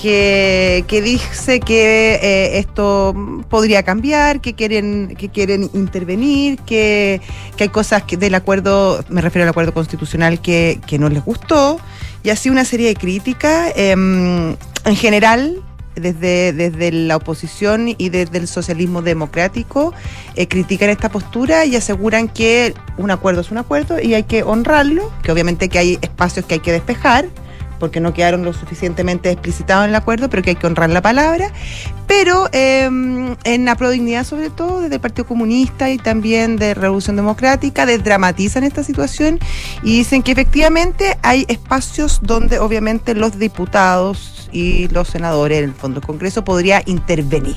[0.00, 3.14] que, que dice que eh, esto
[3.48, 7.20] podría cambiar, que quieren, que quieren intervenir, que,
[7.56, 11.24] que hay cosas que del acuerdo, me refiero al acuerdo constitucional, que, que no les
[11.24, 11.80] gustó,
[12.22, 13.72] y así una serie de críticas.
[13.76, 15.62] em, en general,
[15.94, 19.92] desde, desde la oposición y desde el socialismo democrático
[20.36, 24.42] eh, critican esta postura y aseguran que un acuerdo es un acuerdo y hay que
[24.42, 27.26] honrarlo, que obviamente que hay espacios que hay que despejar
[27.80, 31.02] porque no quedaron lo suficientemente explicitados en el acuerdo, pero que hay que honrar la
[31.02, 31.50] palabra.
[32.06, 37.16] Pero eh, en la prodignidad, sobre todo, desde el Partido Comunista y también de Revolución
[37.16, 39.40] Democrática, desdramatizan esta situación
[39.82, 45.74] y dicen que efectivamente hay espacios donde obviamente los diputados y los senadores, en el
[45.74, 47.56] fondo del Congreso, podría intervenir,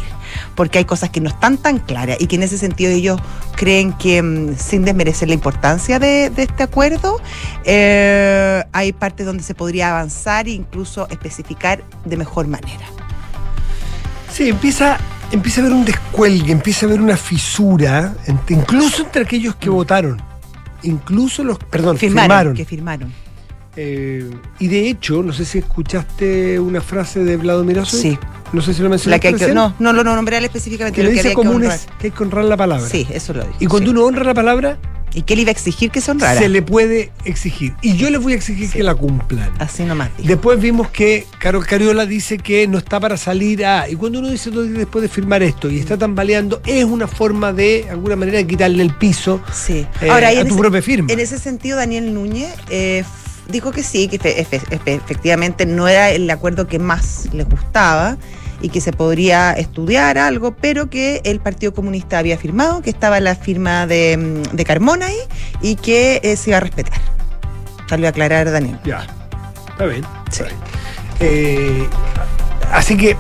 [0.56, 3.20] porque hay cosas que no están tan claras y que en ese sentido ellos
[3.56, 7.19] creen que, mm, sin desmerecer la importancia de, de este acuerdo,
[7.65, 12.86] eh, hay partes donde se podría avanzar e incluso especificar de mejor manera.
[14.32, 14.98] Sí, empieza,
[15.32, 18.15] empieza a haber un descuelgue, empieza a haber una fisura,
[18.50, 20.22] incluso entre aquellos que votaron.
[20.82, 22.54] Incluso los, perdón, Firmaron, firmaron.
[22.56, 23.13] que firmaron.
[23.76, 27.86] Eh, y de hecho, no sé si escuchaste una frase de Vladimir.
[27.86, 28.18] Sí.
[28.52, 30.96] No sé si lo La mencionaste que hay que- no, no lo nombré específicamente.
[30.96, 31.98] que le lo dice que comunes honrar.
[31.98, 32.88] que hay que honrar la palabra.
[32.88, 33.56] Sí, eso lo dijo.
[33.60, 33.96] Y cuando sí.
[33.98, 34.78] uno honra la palabra,
[35.16, 36.40] ¿Y qué le iba a exigir que se honrara?
[36.40, 37.76] se le puede exigir.
[37.84, 38.78] Y yo les voy a exigir Sí.
[38.78, 39.52] que la cumplan.
[39.60, 40.28] Así nomás dijo.
[40.28, 43.88] Después vimos que Carol Cariola dice que no está para salir a.
[43.88, 47.08] Y cuando uno dice dos días después de firmar esto y está tambaleando, es una
[47.08, 49.86] forma de, de alguna manera, de quitarle el piso Sí.
[50.02, 51.14] eh, Ahora, a tu ese- propia firma.
[51.14, 53.04] En ese sentido, Daniel Núñez eh,
[53.47, 57.47] dijo que sí, que efe- efe- efe- efectivamente no era el acuerdo que más les
[57.47, 58.17] gustaba
[58.62, 63.19] y que se podría estudiar algo, pero que el Partido Comunista había firmado, que estaba
[63.19, 65.17] la firma de, mm, de Carmona ahí
[65.62, 66.99] y que eh, se iba a respetar.
[67.89, 68.79] Salió a aclarar Daniel.
[68.86, 69.06] Ya.
[69.71, 70.03] Está bien.
[70.32, 70.43] Sí.
[70.43, 70.58] está bien.
[71.19, 71.88] Eh,
[72.71, 73.17] así que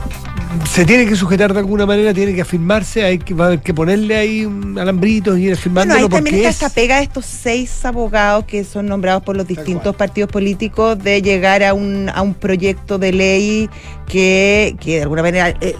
[0.69, 3.61] se tiene que sujetar de alguna manera, tiene que afirmarse, hay que, va a haber
[3.61, 6.55] que ponerle ahí un alambrito y ir Bueno, afirmándolo ahí también porque está es.
[6.55, 11.21] esta pega de estos seis abogados que son nombrados por los distintos partidos políticos de
[11.21, 13.69] llegar a un, a un proyecto de ley
[14.07, 15.75] que, que de alguna manera eh, eh,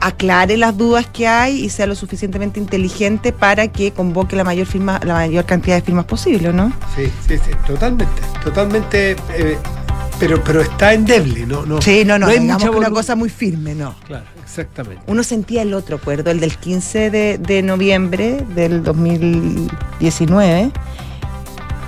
[0.00, 4.66] aclare las dudas que hay y sea lo suficientemente inteligente para que convoque la mayor
[4.66, 6.72] firma, la mayor cantidad de firmas posible, ¿no?
[6.94, 9.12] Sí, sí, sí, totalmente, totalmente.
[9.34, 9.56] eh,
[10.18, 11.66] pero, pero está endeble, ¿no?
[11.66, 13.94] no Sí, no, no, hay digamos mucha que una cosa muy firme, no.
[14.06, 15.02] Claro, exactamente.
[15.06, 20.70] Uno sentía el otro acuerdo, el del 15 de, de noviembre del 2019,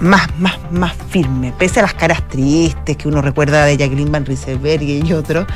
[0.00, 4.26] más, más, más firme, pese a las caras tristes que uno recuerda de Jacqueline Van
[4.26, 5.46] Rieselberg y otros,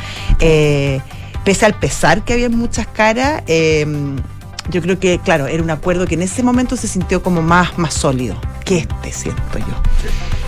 [0.40, 1.00] eh,
[1.44, 3.86] pese al pesar que había en muchas caras, eh,
[4.70, 7.76] yo creo que, claro, era un acuerdo que en ese momento se sintió como más,
[7.78, 10.41] más sólido que este, siento yo.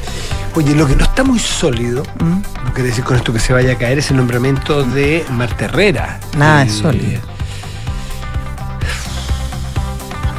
[0.57, 2.65] Oye, lo que no está muy sólido, ¿Mm?
[2.65, 5.65] no quiere decir con esto que se vaya a caer, es el nombramiento de Marta
[5.65, 6.21] Herrera.
[6.37, 7.21] Nada El- es sólido.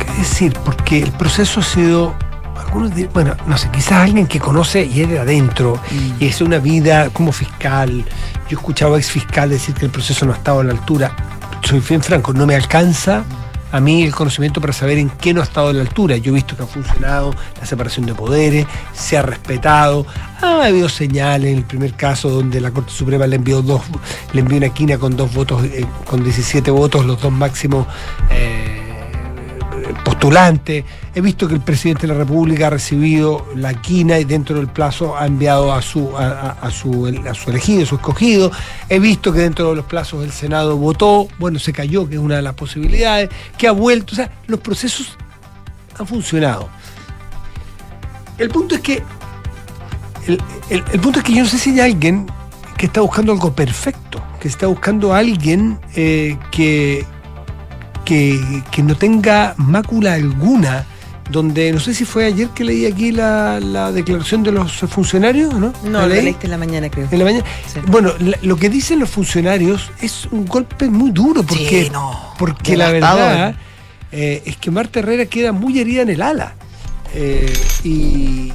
[0.06, 0.54] ¿Qué decir?
[0.64, 2.16] Porque el proceso ha sido.
[3.14, 6.12] Bueno, no sé, quizás alguien que conoce y es de adentro Mm.
[6.24, 8.04] y es una vida como fiscal.
[8.50, 10.72] Yo he escuchado a ex fiscal decir que el proceso no ha estado a la
[10.72, 11.16] altura.
[11.64, 13.24] Soy bien franco, no me alcanza
[13.76, 16.16] a mí el conocimiento para saber en qué no ha estado a la altura.
[16.16, 20.06] Yo he visto que ha funcionado la separación de poderes, se ha respetado.
[20.42, 23.82] Ha habido señales en el primer caso donde la Corte Suprema le envió dos,
[24.32, 27.86] le envió una quina con dos votos, eh, con 17 votos, los dos máximos.
[28.30, 28.85] eh,
[30.04, 34.58] postulantes, he visto que el presidente de la República ha recibido la quina y dentro
[34.58, 38.52] del plazo ha enviado a su, a, su, a su elegido, a su escogido,
[38.90, 42.22] he visto que dentro de los plazos el Senado votó, bueno, se cayó, que es
[42.22, 45.18] una de las posibilidades, que ha vuelto, o sea, los procesos
[45.98, 46.70] han funcionado.
[48.38, 49.04] El punto es que
[50.28, 52.26] el, punto es que yo no sé si hay alguien
[52.78, 57.06] que está buscando algo perfecto, que está buscando a alguien eh, que,
[58.06, 60.86] que, no tenga mácula alguna
[61.32, 65.74] donde no sé si fue ayer que leí aquí la, declaración de los funcionarios, ¿no?
[65.84, 67.08] No, lo leíste en la mañana, creo.
[67.12, 67.46] En la mañana.
[67.88, 71.92] Bueno, lo que dicen los funcionarios es un golpe muy duro porque,
[72.38, 73.56] porque la verdad
[74.12, 76.56] eh, es que Marta Herrera queda muy herida en el ala.
[77.18, 77.54] Eh,
[77.86, 78.52] y,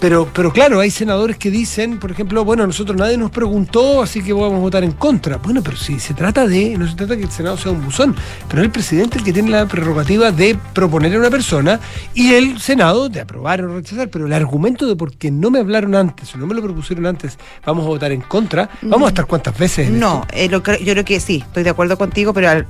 [0.00, 4.22] pero, pero claro, hay senadores que dicen, por ejemplo, bueno, nosotros nadie nos preguntó, así
[4.22, 5.36] que vamos a votar en contra.
[5.36, 7.84] Bueno, pero si se trata de, no se trata de que el Senado sea un
[7.84, 8.14] buzón,
[8.48, 11.80] pero es el presidente el que tiene la prerrogativa de proponer a una persona
[12.14, 14.08] y el Senado de aprobar o rechazar.
[14.08, 17.04] Pero el argumento de por qué no me hablaron antes o no me lo propusieron
[17.04, 19.90] antes, vamos a votar en contra, vamos a estar cuántas veces.
[19.90, 22.64] no, eh, yo creo que sí, estoy de acuerdo contigo, pero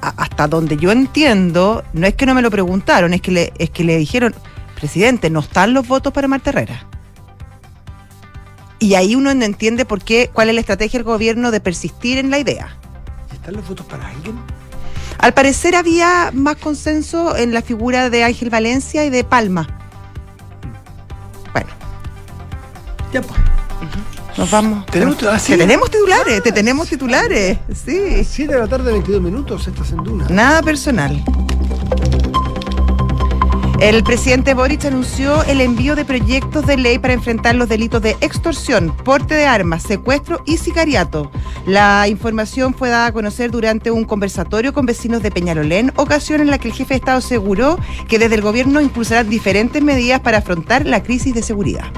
[0.00, 3.70] hasta donde yo entiendo, no es que no me lo preguntaron, es que le, es
[3.70, 4.34] que le dijeron
[4.76, 6.86] presidente, no están los votos para Marta Herrera.
[8.78, 12.18] Y ahí uno no entiende por qué, cuál es la estrategia del gobierno de persistir
[12.18, 12.76] en la idea.
[13.32, 14.36] ¿Están los votos para alguien?
[15.18, 19.66] Al parecer había más consenso en la figura de Ángel Valencia y de Palma.
[21.52, 21.70] Bueno.
[23.12, 23.40] Ya pues.
[24.36, 24.84] Nos vamos.
[24.86, 27.58] ¿Tenemos, ah, te tenemos titulares, te tenemos titulares.
[27.74, 28.22] Sí.
[28.22, 30.26] 7 de la tarde, 22 minutos, estás en Duna.
[30.28, 31.24] Nada personal.
[33.80, 38.16] El presidente Boric anunció el envío de proyectos de ley para enfrentar los delitos de
[38.22, 41.30] extorsión, porte de armas, secuestro y sicariato.
[41.66, 46.50] La información fue dada a conocer durante un conversatorio con vecinos de Peñalolén, ocasión en
[46.50, 50.38] la que el jefe de Estado aseguró que desde el gobierno impulsarán diferentes medidas para
[50.38, 51.92] afrontar la crisis de seguridad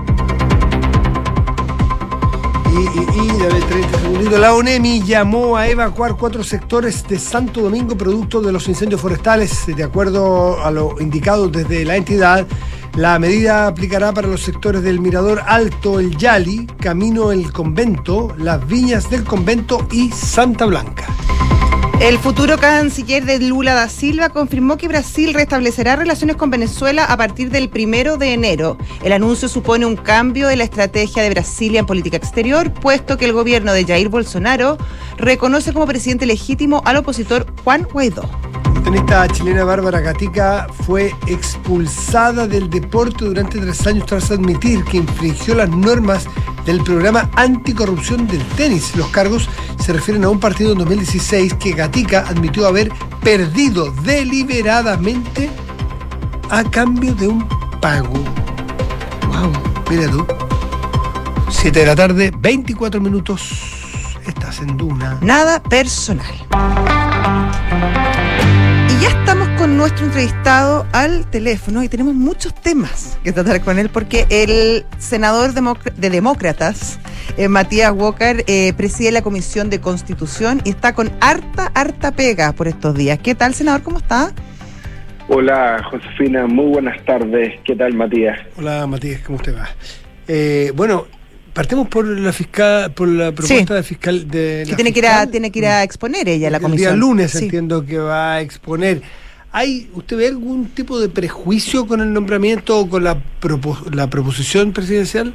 [2.81, 9.01] y, La ONEMI llamó a evacuar cuatro sectores de Santo Domingo producto de los incendios
[9.01, 9.67] forestales.
[9.67, 12.47] De acuerdo a lo indicado desde la entidad,
[12.95, 18.67] la medida aplicará para los sectores del Mirador Alto, el Yali, Camino el Convento, las
[18.67, 21.07] Viñas del Convento y Santa Blanca.
[22.01, 27.17] El futuro canciller de Lula da Silva confirmó que Brasil restablecerá relaciones con Venezuela a
[27.17, 28.79] partir del primero de enero.
[29.03, 33.25] El anuncio supone un cambio de la estrategia de Brasilia en política exterior, puesto que
[33.25, 34.79] el gobierno de Jair Bolsonaro
[35.17, 38.31] reconoce como presidente legítimo al opositor Juan Guaidó.
[38.89, 44.97] La tenista chilena Bárbara Gatica fue expulsada del deporte durante tres años tras admitir que
[44.97, 46.25] infringió las normas
[46.65, 48.97] del programa anticorrupción del tenis.
[48.97, 49.47] Los cargos
[49.79, 52.91] se refieren a un partido en 2016 que Gatica admitió haber
[53.23, 55.51] perdido deliberadamente
[56.49, 57.47] a cambio de un
[57.83, 58.15] pago.
[59.27, 59.53] Wow,
[59.91, 60.27] mira tú.
[61.51, 63.53] 7 de la tarde, 24 minutos.
[64.27, 65.19] Estás en Duna.
[65.21, 66.25] Nada personal
[69.01, 73.91] ya estamos con nuestro entrevistado al teléfono y tenemos muchos temas que tratar con él
[73.91, 76.99] porque el senador de demócratas,
[77.37, 82.53] eh, Matías Walker, eh, preside la Comisión de Constitución y está con harta, harta pega
[82.53, 83.19] por estos días.
[83.19, 83.83] ¿Qué tal, senador?
[83.83, 84.33] ¿Cómo está?
[85.29, 86.47] Hola, Josefina.
[86.47, 87.61] Muy buenas tardes.
[87.65, 88.39] ¿Qué tal, Matías?
[88.57, 89.21] Hola, Matías.
[89.21, 89.69] ¿Cómo usted va?
[90.27, 91.07] Eh, bueno,
[91.59, 95.27] Partimos por la fiscal, por la propuesta de fiscal de que tiene que ir a,
[95.27, 96.93] tiene que ir a exponer ella la comisión.
[96.93, 99.03] El día lunes entiendo que va a exponer.
[99.51, 103.19] ¿Hay, ¿Usted ve algún tipo de prejuicio con el nombramiento o con la,
[103.93, 105.35] la proposición presidencial?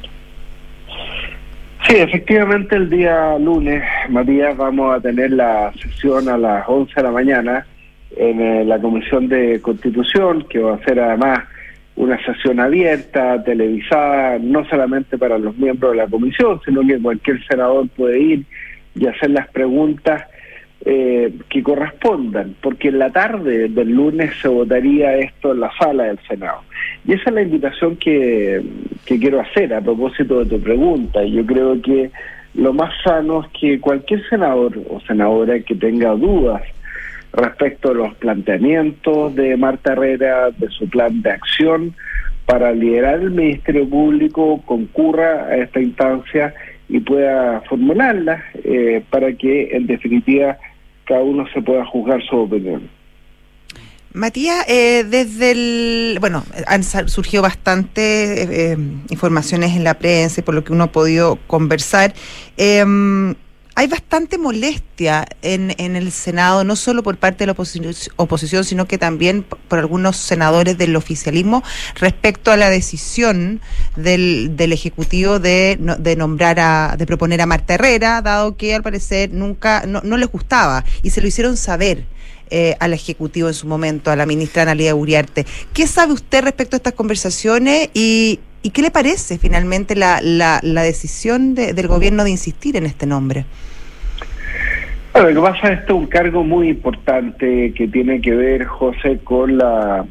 [1.86, 7.02] Sí, efectivamente el día lunes, Matías, vamos a tener la sesión a las 11 de
[7.02, 7.66] la mañana
[8.16, 11.40] en eh, la Comisión de Constitución, que va a ser además
[11.96, 17.44] una sesión abierta, televisada, no solamente para los miembros de la comisión, sino que cualquier
[17.46, 18.44] senador puede ir
[18.96, 20.24] y hacer las preguntas
[20.84, 26.04] eh, que correspondan, porque en la tarde del lunes se votaría esto en la sala
[26.04, 26.60] del Senado.
[27.06, 28.62] Y esa es la invitación que,
[29.06, 31.24] que quiero hacer a propósito de tu pregunta.
[31.24, 32.10] Yo creo que
[32.54, 36.62] lo más sano es que cualquier senador o senadora que tenga dudas
[37.36, 41.94] respecto a los planteamientos de Marta Herrera, de su plan de acción
[42.46, 46.54] para liderar el Ministerio Público, concurra a esta instancia
[46.88, 50.58] y pueda formularla eh, para que en definitiva
[51.04, 52.88] cada uno se pueda juzgar su opinión.
[54.12, 56.18] Matías, eh, desde el.
[56.20, 58.76] Bueno, han surgido bastantes eh,
[59.10, 62.14] informaciones en la prensa y por lo que uno ha podido conversar.
[62.56, 63.34] Em,
[63.76, 67.52] hay bastante molestia en, en el Senado, no solo por parte de la
[68.16, 71.62] oposición, sino que también por algunos senadores del oficialismo
[71.96, 73.60] respecto a la decisión
[73.96, 78.82] del, del Ejecutivo de, de nombrar a, de proponer a Marta Herrera, dado que al
[78.82, 82.04] parecer nunca, no, no les gustaba y se lo hicieron saber.
[82.50, 85.46] Eh, al Ejecutivo en su momento, a la ministra Analia Uriarte.
[85.72, 88.40] ¿Qué sabe usted respecto a estas conversaciones y,
[88.72, 93.44] qué le parece finalmente la, decisión de, del gobierno de insistir en este nombre?
[95.12, 98.64] Bueno, lo que pasa es que es un cargo muy importante que tiene que ver,
[98.64, 100.04] José, con la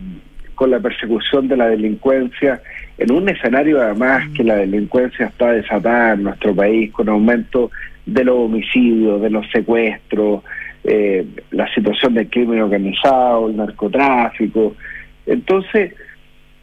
[0.56, 2.62] con la persecución de la delincuencia
[2.98, 7.72] en un escenario además que la delincuencia está desatada en nuestro país con aumento
[8.06, 10.44] de los homicidios, de los secuestros,
[10.84, 14.76] eh, la situación del crimen organizado, el narcotráfico.
[15.26, 15.94] Entonces,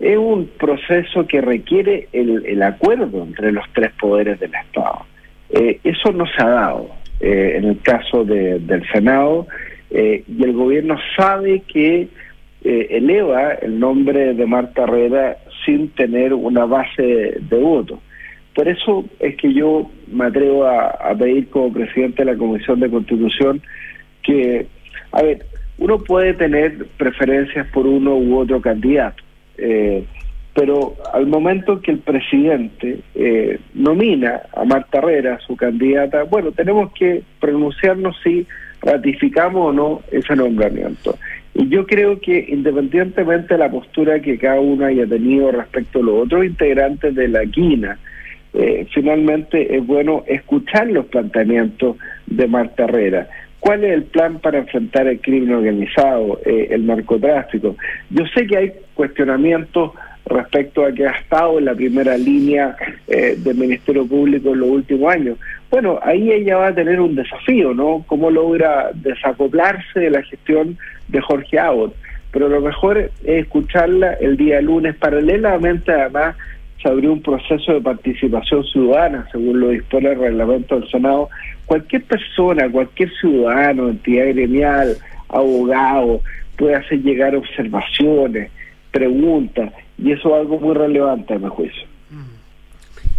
[0.00, 5.04] es un proceso que requiere el, el acuerdo entre los tres poderes del Estado.
[5.50, 6.88] Eh, eso no se ha dado
[7.20, 9.46] eh, en el caso de, del Senado
[9.90, 12.08] eh, y el gobierno sabe que
[12.64, 17.98] eh, eleva el nombre de Marta Herrera sin tener una base de votos.
[18.54, 22.90] Por eso es que yo me atrevo a pedir como presidente de la Comisión de
[22.90, 23.62] Constitución
[24.22, 24.66] que,
[25.12, 25.46] a ver,
[25.78, 29.22] uno puede tener preferencias por uno u otro candidato,
[29.56, 30.04] eh,
[30.54, 36.92] pero al momento que el presidente eh, nomina a Marta Herrera, su candidata, bueno, tenemos
[36.92, 38.46] que pronunciarnos si
[38.82, 41.16] ratificamos o no ese nombramiento.
[41.54, 46.02] Y yo creo que independientemente de la postura que cada uno haya tenido respecto a
[46.02, 47.98] los otros integrantes de la quina,
[48.52, 53.28] eh, finalmente es bueno escuchar los planteamientos de Marta Herrera.
[53.60, 57.76] ¿Cuál es el plan para enfrentar el crimen organizado, eh, el narcotráfico?
[58.08, 59.92] Yo sé que hay cuestionamientos
[60.26, 64.68] respecto a que ha estado en la primera línea eh, del Ministerio Público en los
[64.70, 65.38] últimos años.
[65.70, 68.04] Bueno, ahí ella va a tener un desafío, ¿no?
[68.06, 71.94] ¿Cómo logra desacoplarse de la gestión de Jorge Abbott?
[72.32, 76.36] Pero lo mejor es escucharla el día lunes, paralelamente además
[76.80, 81.28] se abrió un proceso de participación ciudadana, según lo dispone el reglamento del Senado.
[81.70, 84.96] Cualquier persona, cualquier ciudadano, entidad gremial,
[85.28, 86.20] abogado,
[86.58, 88.50] puede hacer llegar observaciones,
[88.90, 91.84] preguntas, y eso es algo muy relevante a mi juicio.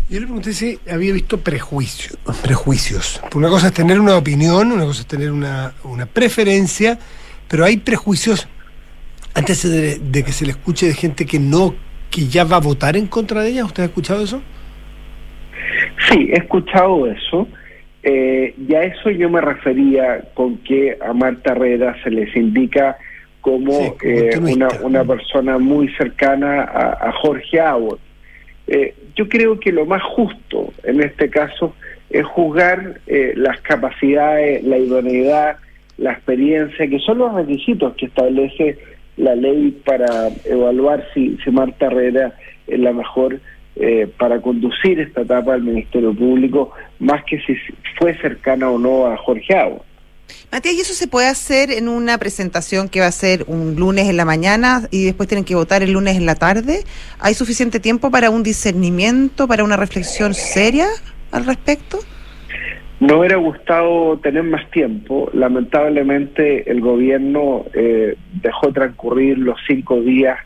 [0.10, 2.18] Yo le pregunté si había visto prejuicios.
[2.44, 3.22] prejuicios.
[3.34, 7.00] Una cosa es tener una opinión, una cosa es tener una, una preferencia,
[7.48, 8.50] pero hay prejuicios
[9.34, 11.74] antes de, de que se le escuche de gente que no
[12.10, 13.64] que ya va a votar en contra de ella.
[13.64, 14.42] ¿Usted ha escuchado eso?
[16.10, 17.48] Sí, he escuchado eso.
[18.04, 22.98] Eh, y a eso yo me refería con que a Marta Herrera se les indica
[23.42, 28.00] como, Sí, como eh, una, una persona muy cercana a, a Jorge Abbott.
[28.68, 31.76] Eh, yo creo que lo más justo en este caso
[32.10, 35.58] es juzgar eh, las capacidades, la idoneidad,
[35.98, 38.78] la experiencia, que son los requisitos que establece
[39.18, 42.34] la ley para evaluar si, si Marta Herrera
[42.68, 43.40] es la mejor
[43.84, 47.56] eh, para conducir esta etapa del Ministerio Público, más que si
[47.98, 49.84] fue cercana o no a Jorge Abbott.
[50.52, 54.08] Matías, ¿y eso se puede hacer en una presentación que va a ser un lunes
[54.08, 56.84] en la mañana y después tienen que votar el lunes en la tarde?
[57.20, 60.86] ¿Hay suficiente tiempo para un discernimiento, para una reflexión seria
[61.32, 61.98] al respecto?
[63.00, 65.32] Me hubiera gustado tener más tiempo.
[65.34, 70.38] Lamentablemente el gobierno eh, dejó transcurrir los cinco días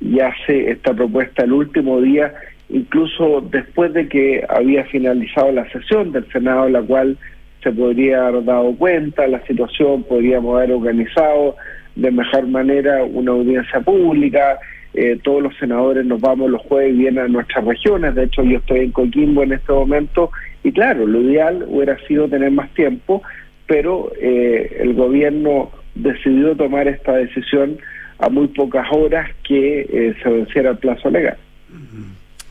[0.00, 2.32] y hace esta propuesta el último día,
[2.68, 7.16] incluso después de que había finalizado la sesión del Senado, la cual
[7.62, 11.56] se podría haber dado cuenta la situación, podríamos haber organizado
[11.96, 14.58] de mejor manera una audiencia pública.
[14.92, 18.14] Eh, todos los senadores nos vamos los jueves vienen a nuestras regiones.
[18.14, 20.30] De hecho, yo estoy en Coquimbo en este momento.
[20.62, 23.22] Y claro, lo ideal hubiera sido tener más tiempo,
[23.66, 27.78] pero eh, el gobierno decidió tomar esta decisión
[28.18, 31.36] a muy pocas horas que eh, se venciera el plazo legal.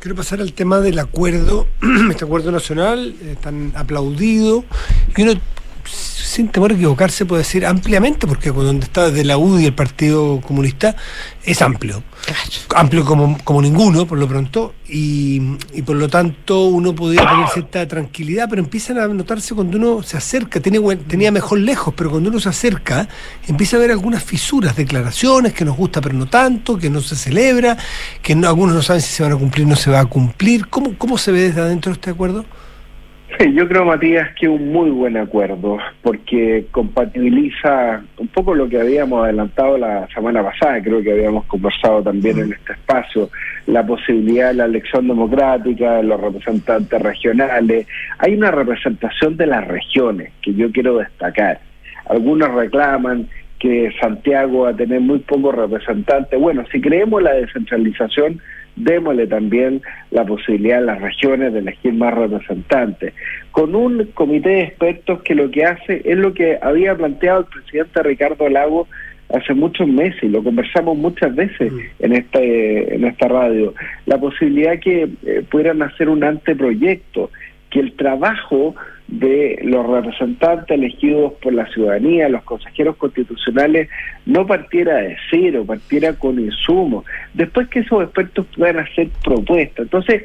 [0.03, 1.65] Quiero pasar al tema del acuerdo,
[2.11, 4.65] este acuerdo nacional, eh, tan aplaudido,
[6.33, 10.41] sin temor a equivocarse, puede decir ampliamente, porque donde está desde la UDI el Partido
[10.41, 10.95] Comunista,
[11.45, 12.03] es amplio.
[12.75, 15.41] Amplio como, como ninguno, por lo pronto, y,
[15.73, 20.01] y por lo tanto uno podría tener cierta tranquilidad, pero empiezan a notarse cuando uno
[20.01, 23.07] se acerca, tiene, tenía mejor lejos, pero cuando uno se acerca,
[23.47, 27.15] empieza a ver algunas fisuras, declaraciones que nos gusta pero no tanto, que no se
[27.15, 27.77] celebra,
[28.21, 30.05] que no, algunos no saben si se van a cumplir o no se va a
[30.05, 30.67] cumplir.
[30.67, 32.45] ¿Cómo, cómo se ve desde adentro este acuerdo?
[33.39, 38.79] Sí, yo creo, Matías, que un muy buen acuerdo, porque compatibiliza un poco lo que
[38.79, 43.29] habíamos adelantado la semana pasada, creo que habíamos conversado también en este espacio,
[43.65, 47.87] la posibilidad de la elección democrática, de los representantes regionales.
[48.19, 51.59] Hay una representación de las regiones que yo quiero destacar.
[52.05, 56.39] Algunos reclaman que Santiago va a tener muy pocos representantes.
[56.39, 58.41] Bueno, si creemos la descentralización,
[58.75, 59.81] démosle también
[60.11, 63.13] la posibilidad a las regiones de elegir más representantes,
[63.51, 67.45] con un comité de expertos que lo que hace es lo que había planteado el
[67.45, 68.87] presidente Ricardo Lago
[69.29, 71.79] hace muchos meses y lo conversamos muchas veces mm.
[71.99, 73.73] en este en esta radio
[74.05, 77.31] la posibilidad que eh, pudieran hacer un anteproyecto
[77.69, 78.75] que el trabajo
[79.19, 83.87] de los representantes elegidos por la ciudadanía, los consejeros constitucionales,
[84.25, 87.05] no partiera de cero, partiera con insumos.
[87.35, 89.83] Después que esos expertos puedan hacer propuestas.
[89.85, 90.23] Entonces,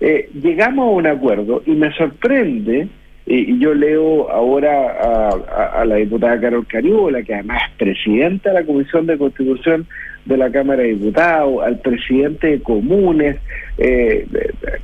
[0.00, 2.88] eh, llegamos a un acuerdo y me sorprende,
[3.24, 5.30] y yo leo ahora
[5.78, 9.86] a, la diputada Carol Cariola, que además es presidenta de la Comisión de Constitución,
[10.24, 13.36] de la Cámara de Diputados, al presidente de comunes,
[13.78, 14.26] eh,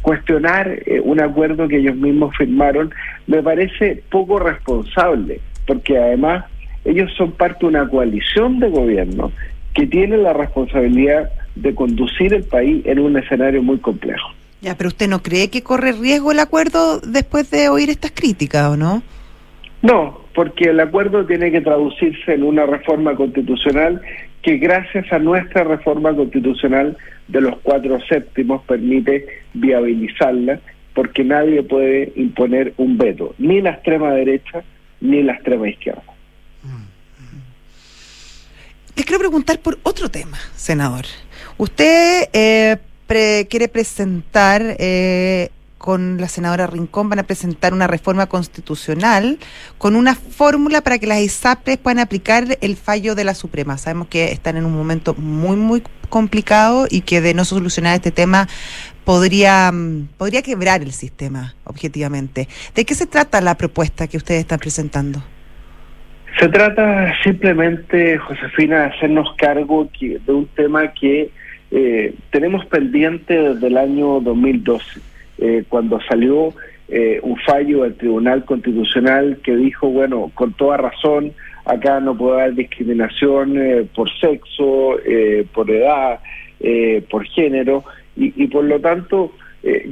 [0.02, 2.92] cuestionar eh, un acuerdo que ellos mismos firmaron,
[3.26, 6.44] me parece poco responsable, porque además
[6.84, 9.32] ellos son parte de una coalición de gobierno
[9.74, 14.30] que tiene la responsabilidad de conducir el país en un escenario muy complejo.
[14.60, 18.70] Ya, pero usted no cree que corre riesgo el acuerdo después de oír estas críticas,
[18.70, 19.02] ¿o no?
[19.82, 24.02] No, porque el acuerdo tiene que traducirse en una reforma constitucional
[24.42, 26.96] que gracias a nuestra reforma constitucional
[27.28, 30.60] de los cuatro séptimos permite viabilizarla,
[30.94, 34.62] porque nadie puede imponer un veto, ni la extrema derecha
[35.00, 36.02] ni la extrema izquierda.
[38.96, 41.04] Les quiero preguntar por otro tema, senador.
[41.56, 42.76] Usted eh,
[43.48, 45.50] quiere presentar eh,
[45.80, 49.38] con la senadora Rincón van a presentar una reforma constitucional
[49.78, 53.78] con una fórmula para que las ISAPRES puedan aplicar el fallo de la Suprema.
[53.78, 58.10] Sabemos que están en un momento muy, muy complicado y que de no solucionar este
[58.10, 58.46] tema
[59.06, 62.46] podría, mm, podría quebrar el sistema, objetivamente.
[62.74, 65.24] ¿De qué se trata la propuesta que ustedes están presentando?
[66.38, 71.30] Se trata simplemente, Josefina, de hacernos cargo de un tema que
[71.70, 75.09] eh, tenemos pendiente desde el año 2012
[75.40, 76.52] eh, cuando salió
[76.88, 81.32] eh, un fallo del Tribunal Constitucional que dijo, bueno, con toda razón,
[81.64, 84.98] acá no puede haber discriminación eh, por sexo,
[85.54, 86.20] por edad,
[87.08, 87.84] por género,
[88.16, 89.32] y, por lo tanto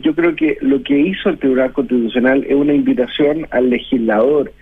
[0.02, 4.52] yo creo que lo que hizo el Tribunal Constitucional es una invitación al legislador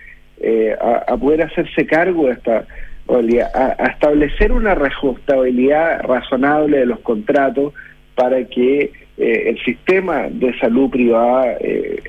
[0.79, 2.65] a, a, poder hacerse cargo de esta
[3.09, 7.73] a, a establecer una reajustabilidad razonable de los contratos
[8.15, 12.01] para que eh, el sistema de salud privada eh,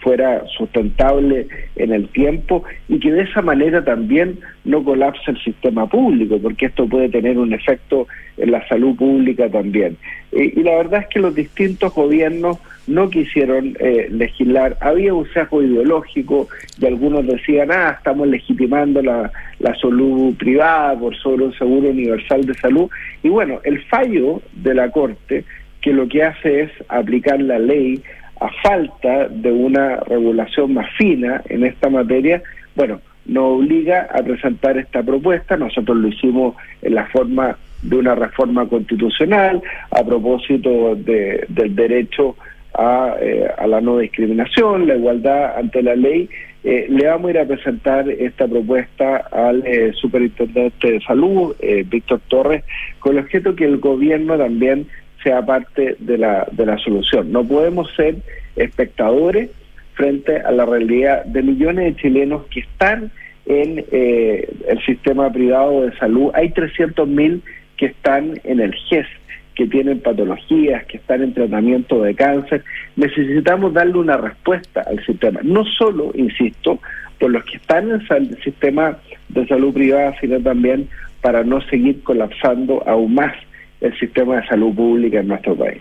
[0.00, 1.46] fuera sustentable
[1.76, 6.66] en el tiempo y que de esa manera también no colapse el sistema público, porque
[6.66, 9.96] esto puede tener un efecto en la salud pública también.
[10.32, 15.62] y la verdad es que los distintos gobiernos no quisieron eh, legislar, había un sesgo
[15.62, 16.48] ideológico
[16.78, 22.44] y algunos decían, ah, estamos legitimando la, la salud privada por sobre un seguro universal
[22.44, 22.90] de salud.
[23.22, 25.44] Y bueno, el fallo de la Corte
[25.84, 28.00] que lo que hace es aplicar la ley
[28.40, 32.42] a falta de una regulación más fina en esta materia,
[32.74, 38.14] bueno, nos obliga a presentar esta propuesta, nosotros lo hicimos en la forma de una
[38.14, 42.34] reforma constitucional a propósito de, del derecho
[42.72, 46.30] a, eh, la no discriminación, la igualdad ante la ley.
[46.64, 51.54] Eh, le vamos a ir a presentar esta propuesta al eh, superintendente de salud,
[51.90, 52.64] Víctor Torres,
[53.00, 54.86] con el objeto que el gobierno también
[55.24, 57.32] sea parte de la, de la solución.
[57.32, 58.16] No podemos ser
[58.54, 59.50] espectadores
[59.94, 63.10] frente a la realidad de millones de chilenos que están
[63.46, 66.30] en eh, el sistema privado de salud.
[66.34, 67.40] Hay 300.000
[67.76, 69.06] que están en el GES,
[69.54, 72.64] que tienen patologías, que están en tratamiento de cáncer.
[72.96, 76.78] Necesitamos darle una respuesta al sistema, no solo, insisto,
[77.18, 80.88] por los que están en el sistema de salud privada, sino también
[81.20, 83.34] para no seguir colapsando aún más
[83.80, 85.80] el sistema de salud pública en nuestro país.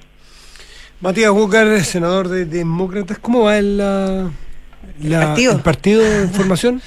[1.02, 3.82] Matías Walker, senador de Demócratas, ¿cómo va el,
[5.64, 6.04] partido?
[6.04, 6.82] de formación?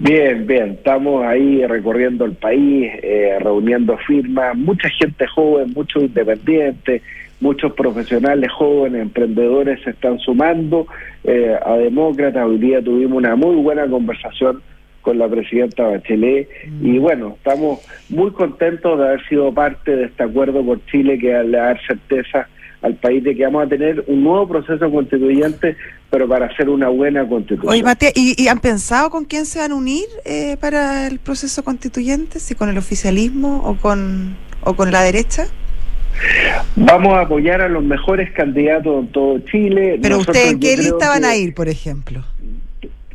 [0.00, 7.02] Bien, bien, estamos ahí recorriendo el país, eh, reuniendo firmas, mucha gente joven, muchos independientes,
[7.38, 10.86] muchos profesionales jóvenes, emprendedores se están sumando
[11.22, 12.46] eh, a Demócratas.
[12.46, 14.62] Hoy día tuvimos una muy buena conversación
[15.00, 16.86] con la presidenta Bachelet mm.
[16.86, 21.32] y bueno, estamos muy contentos de haber sido parte de este acuerdo por Chile que
[21.42, 22.48] le da certeza
[22.82, 25.76] al país de que vamos a tener un nuevo proceso constituyente,
[26.08, 27.70] pero para hacer una buena constitución.
[27.70, 31.62] Oye, Matías, ¿y, han pensado con quién se van a unir eh, para el proceso
[31.62, 32.40] constituyente?
[32.40, 35.46] ¿Si con el oficialismo o con, o con la derecha?
[36.76, 39.98] Vamos a apoyar a los mejores candidatos en todo Chile.
[40.00, 42.24] Pero ustedes, ¿en qué lista van a ir, por ejemplo?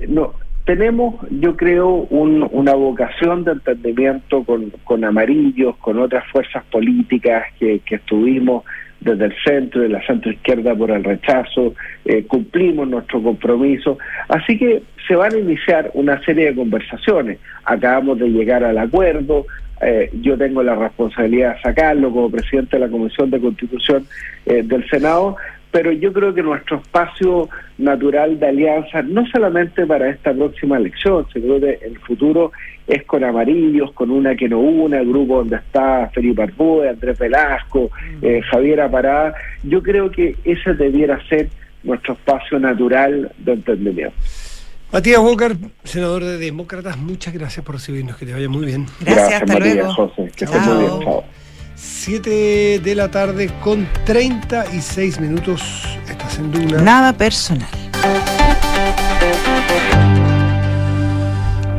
[0.07, 0.33] No,
[0.65, 7.79] tenemos, yo creo, una vocación de entendimiento con, con amarillos, con otras fuerzas políticas que,
[7.79, 8.63] que estuvimos
[8.99, 13.99] desde el centro, de la centro izquierda por el rechazo, eh, cumplimos nuestro compromiso.
[14.27, 17.37] Así que se van a iniciar una serie de conversaciones.
[17.63, 19.45] Acabamos de llegar al acuerdo,
[19.81, 24.07] eh, yo tengo la responsabilidad de sacarlo como presidente de la Comisión de Constitución
[24.45, 25.35] eh, del Senado,
[25.75, 31.27] pero yo creo que nuestro espacio natural de alianza, no solamente para esta próxima elección,
[31.33, 32.53] sino que el futuro
[32.87, 37.19] es con amarillos, con una que no una, el grupo donde está Felipe Arbúe, Andrés
[37.19, 38.25] Velasco, mm.
[38.25, 41.49] eh, Javier Apará, yo creo que ese debiera ser
[41.83, 44.15] nuestro espacio natural de entendimiento.
[44.93, 48.85] Matías Walker, senador de Demócratas, muchas gracias por recibirnos, que te vaya muy bien.
[49.01, 49.93] Gracias, hasta luego.
[49.93, 51.25] José, que estés muy bien, chao.
[51.75, 55.61] 7 de la tarde con 36 minutos.
[56.09, 56.81] Estás en Duna.
[56.81, 57.67] Nada personal.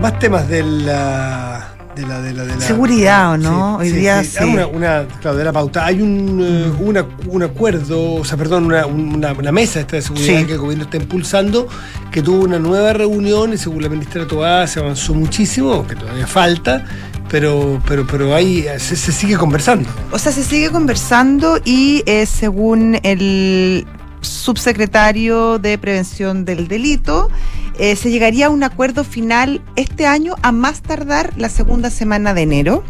[0.00, 1.72] Más temas de la.
[1.96, 3.76] De la, de la, de la Seguridad, ¿o no?
[3.76, 4.44] Hoy día sí.
[4.44, 5.86] Una, una, claro, de la pauta.
[5.86, 10.44] Hay un, eh, una, un acuerdo, o sea, perdón, una, una, mesa esta de seguridad
[10.44, 11.66] que el gobierno está impulsando,
[12.10, 16.26] que tuvo una nueva reunión y según la ministra Toá se avanzó muchísimo, que todavía
[16.26, 16.84] falta,
[17.30, 19.88] pero, pero, pero ahí se, sigue conversando.
[20.10, 23.86] O sea, se sigue conversando y eh, según el
[24.20, 27.30] subsecretario de Prevención del Delito,
[27.78, 32.34] eh, se llegaría a un acuerdo final este año a más tardar la segunda semana
[32.34, 32.84] de enero.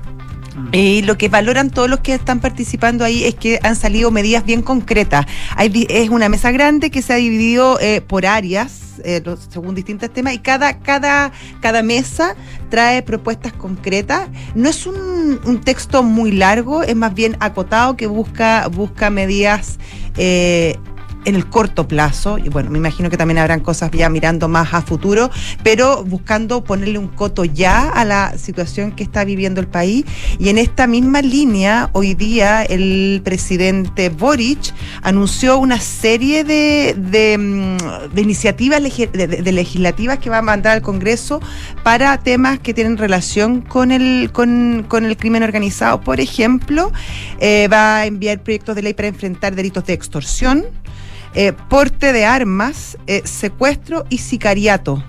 [0.72, 4.44] Y lo que valoran todos los que están participando ahí es que han salido medidas
[4.44, 5.26] bien concretas.
[5.54, 10.10] Hay, es una mesa grande que se ha dividido eh, por áreas eh, según distintos
[10.10, 12.34] temas, y cada, cada, cada mesa
[12.70, 14.28] trae propuestas concretas.
[14.54, 19.78] No es un, un texto muy largo, es más bien acotado que busca, busca medidas
[20.16, 20.76] eh,
[21.26, 24.72] en el corto plazo, y bueno, me imagino que también habrán cosas ya mirando más
[24.72, 25.28] a futuro,
[25.62, 30.04] pero buscando ponerle un coto ya a la situación que está viviendo el país.
[30.38, 34.72] Y en esta misma línea, hoy día el presidente Boric
[35.02, 41.40] anunció una serie de, de, mm, iniciativas de, legislativas que va a mandar al Congreso
[41.82, 46.00] para temas que tienen relación con el, con, el crimen organizado.
[46.00, 46.92] Por ejemplo,
[47.40, 50.66] eh, va a enviar proyectos de ley para enfrentar delitos de extorsión
[51.38, 55.04] eh, porte de armas, eh, secuestro y sicariato.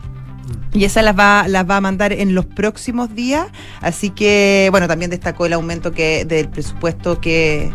[0.74, 3.48] Y esa las va, las va a mandar en los próximos días.
[3.80, 7.72] Así que, bueno, también destacó el aumento que del presupuesto que,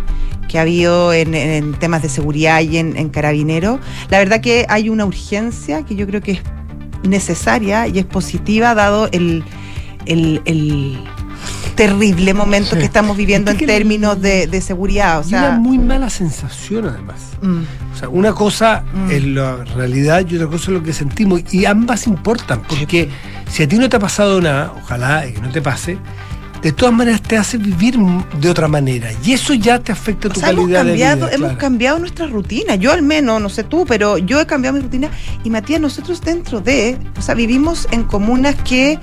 [0.48, 3.80] que ha habido en, temas de seguridad y en, en carabineros.
[4.11, 6.42] La verdad que hay una urgencia que yo creo que es
[7.05, 9.44] necesaria y es positiva dado el,
[10.05, 11.03] el
[11.74, 15.20] terrible momento que estamos viviendo en términos de, seguridad.
[15.20, 17.20] O sea, una muy mala sensación además.
[17.40, 17.62] Mm.
[17.92, 19.10] O sea, una cosa mm.
[19.10, 21.42] es la realidad y otra cosa es lo que sentimos.
[21.52, 23.08] Y ambas importan, porque
[23.50, 25.98] si a ti no te ha pasado nada, ojalá que no te pase,
[26.62, 27.98] de todas maneras te hace vivir
[28.40, 29.10] de otra manera.
[29.24, 31.28] Y eso ya te afecta tu calidad de vida.
[31.32, 32.76] Hemos cambiado nuestra rutina.
[32.76, 35.10] Yo al menos, no sé tú, pero yo he cambiado mi rutina.
[35.42, 39.00] Y Matías, nosotros dentro de, o sea, vivimos en comunas que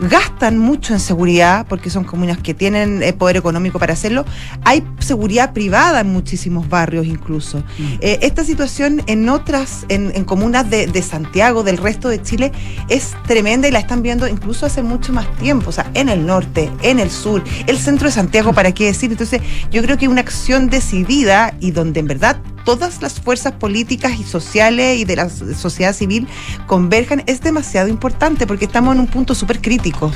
[0.00, 4.24] gastan mucho en seguridad, porque son comunas que tienen eh, poder económico para hacerlo.
[4.64, 7.58] Hay seguridad privada en muchísimos barrios incluso.
[7.58, 7.94] Mm.
[8.00, 12.52] Eh, esta situación en otras, en, comunas de, de, Santiago, del resto de Chile,
[12.88, 16.26] es tremenda y la están viendo incluso hace mucho más tiempo, o sea, en el
[16.26, 19.10] norte, en el sur, el centro de Santiago, ¿para qué decir?
[19.10, 19.40] Entonces,
[19.70, 22.40] yo creo que una acción decidida y donde en verdad
[22.76, 26.28] todas las fuerzas políticas y sociales y de la sociedad civil
[26.68, 30.12] converjan es demasiado importante porque estamos en un punto súper crítico.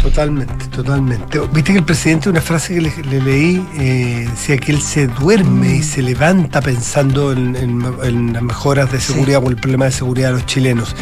[0.00, 1.40] Totalmente, totalmente.
[1.52, 5.78] Viste que el presidente, una frase que le, leí, eh, decía que él se duerme
[5.78, 10.34] y se levanta pensando en, las mejoras de seguridad o el problema de seguridad de
[10.34, 10.94] los chilenos.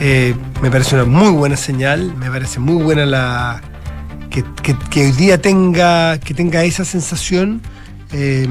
[0.00, 3.60] Eh, me parece una muy buena señal, me parece muy buena la
[4.30, 7.60] que, hoy día tenga, que tenga esa sensación.
[8.10, 8.48] Eh,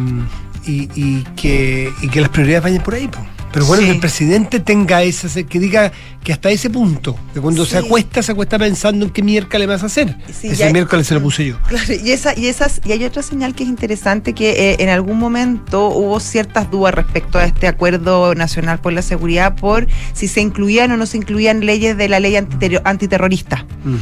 [0.66, 3.10] y, que, que las prioridades vayan por ahí.
[3.54, 5.92] Pero bueno, que el presidente tenga esa, que diga
[6.24, 9.84] que hasta ese punto, que cuando se acuesta, se acuesta pensando en qué miércoles vas
[9.84, 10.18] a hacer.
[10.28, 11.60] ese miércoles se lo puse yo.
[11.68, 14.90] Claro, y esa, y esas, y hay otra señal que es interesante que eh, en
[14.90, 20.28] algún momento hubo ciertas dudas respecto a este acuerdo nacional por la seguridad por si
[20.28, 23.68] se incluían o no se incluían leyes de la ley antiterrorista.
[23.84, 23.96] Mm.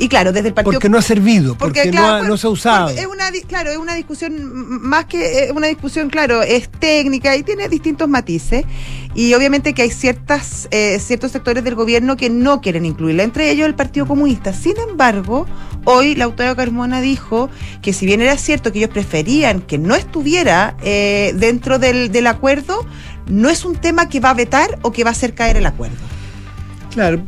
[0.00, 0.72] Y claro, desde el partido.
[0.72, 2.88] Porque no ha servido, porque, no, ha, no, se ha usado.
[2.88, 4.32] Es una, claro, es una discusión,
[4.80, 8.64] más que una discusión, claro, es técnica y tiene distintos matices.
[9.14, 13.50] Y obviamente que hay ciertas, eh, ciertos sectores del gobierno que no quieren incluirla, entre
[13.50, 14.54] ellos el Partido Comunista.
[14.54, 15.44] Sin embargo,
[15.84, 17.50] hoy la autora Carmona dijo
[17.82, 22.26] que si bien era cierto que ellos preferían que no estuviera eh, dentro del, del
[22.26, 22.86] acuerdo,
[23.26, 25.66] no es un tema que va a vetar o que va a hacer caer el
[25.66, 25.98] acuerdo.
[26.94, 27.22] Claro,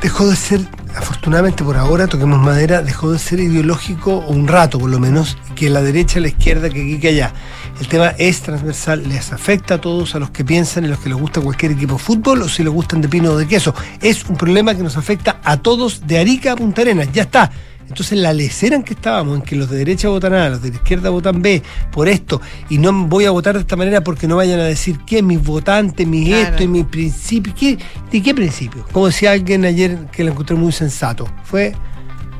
[0.00, 0.60] dejó de ser,
[0.96, 5.68] afortunadamente por ahora, toquemos madera, dejó de ser ideológico un rato por lo menos, que
[5.68, 7.32] la derecha, la izquierda, que aquí, que allá.
[7.80, 11.08] El tema es transversal, les afecta a todos, a los que piensan, a los que
[11.08, 13.74] les gusta cualquier equipo de fútbol o si les gustan de pino o de queso.
[14.00, 17.50] Es un problema que nos afecta a todos de Arica a Punta Arenas, ya está.
[17.90, 20.70] Entonces la lecera en que estábamos, en que los de derecha votan A, los de
[20.70, 21.60] la izquierda votan B,
[21.90, 25.00] por esto, y no voy a votar de esta manera porque no vayan a decir
[25.00, 27.56] que mis votantes, mis esto y mis principios.
[27.56, 27.76] ¿qué,
[28.12, 28.86] ¿De qué principio?
[28.92, 31.74] Como decía alguien ayer que lo encontré muy sensato, fue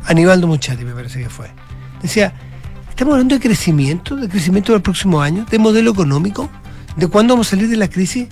[0.04, 1.50] Aníbaldo Muchati, me parece que fue.
[2.00, 2.32] Decía,
[2.88, 6.48] estamos hablando de crecimiento, de crecimiento del próximo año, de modelo económico,
[6.94, 8.28] de cuándo vamos a salir de la crisis.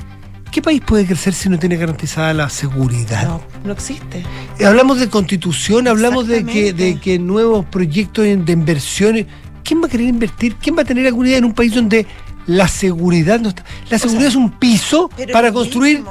[0.51, 3.24] ¿Qué país puede crecer si no tiene garantizada la seguridad?
[3.24, 4.24] No, no existe.
[4.59, 9.26] Eh, hablamos de constitución, hablamos de que, de que nuevos proyectos de inversiones.
[9.62, 10.57] ¿Quién va a querer invertir?
[10.57, 12.07] ¿Quién va a tener alguna idea en un país donde
[12.46, 13.64] la seguridad no está?
[13.90, 16.03] La seguridad es un piso para construir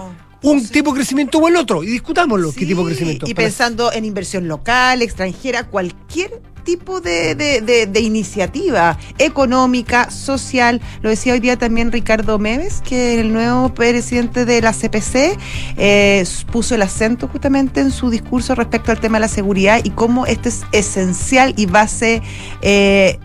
[0.43, 1.83] un tipo de crecimiento o el otro.
[1.83, 3.27] Y discutámoslo, qué tipo de crecimiento.
[3.27, 10.81] Y pensando en inversión local, extranjera, cualquier tipo de, de, iniciativa económica, social.
[11.01, 15.39] Lo decía hoy día también Ricardo Meves, que el nuevo presidente de la CPC
[15.77, 19.91] eh, puso el acento justamente en su discurso respecto al tema de la seguridad y
[19.91, 22.21] cómo esto es esencial y base
[22.61, 23.17] eh,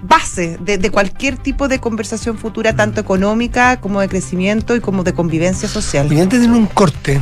[0.00, 5.12] base de, cualquier tipo de conversación futura, tanto económica como de crecimiento y como de
[5.12, 6.10] convivencia social.
[6.10, 7.20] Y antes de un corte,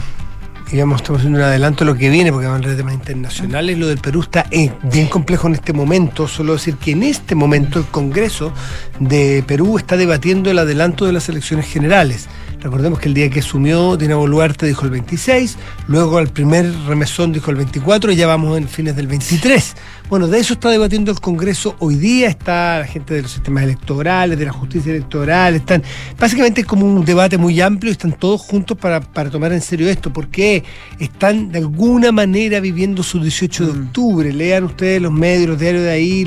[0.70, 2.94] digamos, estamos haciendo un adelanto de lo que viene, porque vamos a hablar de temas
[2.94, 3.78] internacionales.
[3.78, 6.26] Lo del Perú está eh, bien complejo en este momento.
[6.26, 8.52] Solo decir que en este momento el Congreso
[8.98, 12.28] de Perú está debatiendo el adelanto de las elecciones generales.
[12.66, 15.56] Recordemos que el día que asumió Dina Boluarte dijo el 26,
[15.86, 19.76] luego al primer remesón dijo el 24 y ya vamos en fines del 23.
[20.10, 23.62] Bueno, de eso está debatiendo el Congreso hoy día, está la gente de los sistemas
[23.62, 25.84] electorales, de la justicia electoral, están,
[26.18, 29.00] básicamente es como un debate muy amplio y están todos juntos para,
[29.30, 30.64] tomar en serio esto, porque
[30.98, 33.86] están de alguna manera viviendo su 18 de mm.
[33.86, 34.32] octubre.
[34.32, 36.24] Lean ustedes los medios, los diarios de ahí,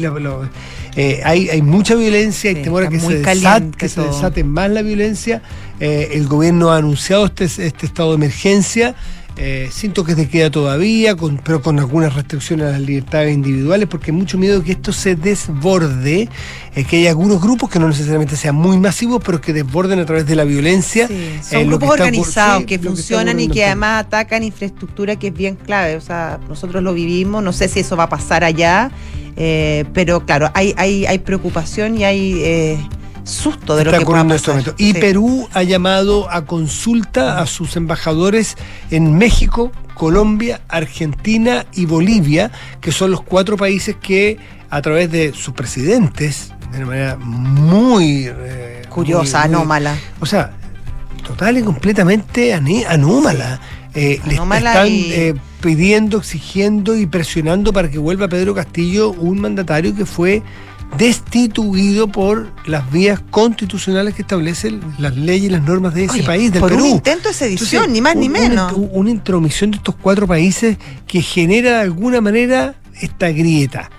[0.95, 4.69] eh, hay, hay mucha violencia, hay temor a que, se, desate, que se desate más
[4.71, 5.41] la violencia.
[5.79, 8.95] Eh, el gobierno ha anunciado este, este estado de emergencia.
[9.41, 13.87] Eh, siento que se queda todavía, con, pero con algunas restricciones a las libertades individuales,
[13.87, 16.27] porque hay mucho miedo de que esto se desborde,
[16.75, 20.05] eh, que hay algunos grupos que no necesariamente sean muy masivos, pero que desborden a
[20.05, 21.07] través de la violencia.
[21.41, 25.95] son grupos organizados que, funcionan y que además atacan infraestructura que es bien clave.
[25.95, 28.91] O sea, nosotros lo vivimos, no sé si eso va a pasar allá,
[29.93, 32.77] pero claro, hay, hay, hay preocupación y hay
[33.29, 34.73] susto de lo que pueda Este.
[34.77, 38.55] Y Perú ha llamado a consulta a sus embajadores
[38.91, 42.51] en México, Colombia, Argentina y Bolivia,
[42.81, 44.37] que son los cuatro países que
[44.69, 48.27] a través de sus presidentes, de una manera muy...
[48.27, 49.95] Eh, Curiosa, anómala.
[50.19, 50.51] O sea,
[51.25, 53.59] total y completamente anómala.
[53.95, 59.95] Eh, le están eh, pidiendo, exigiendo y presionando para que vuelva Pedro Castillo, un mandatario
[59.95, 60.43] que fue
[60.97, 66.51] destituido por las vías constitucionales que establecen las leyes y las normas de ese país,
[66.51, 66.83] del por Perú.
[66.85, 68.73] Un intento de sedición, ni más ni menos.
[68.91, 70.77] Una, intromisión de estos cuatro países
[71.07, 73.89] que genera de alguna manera esta grieta.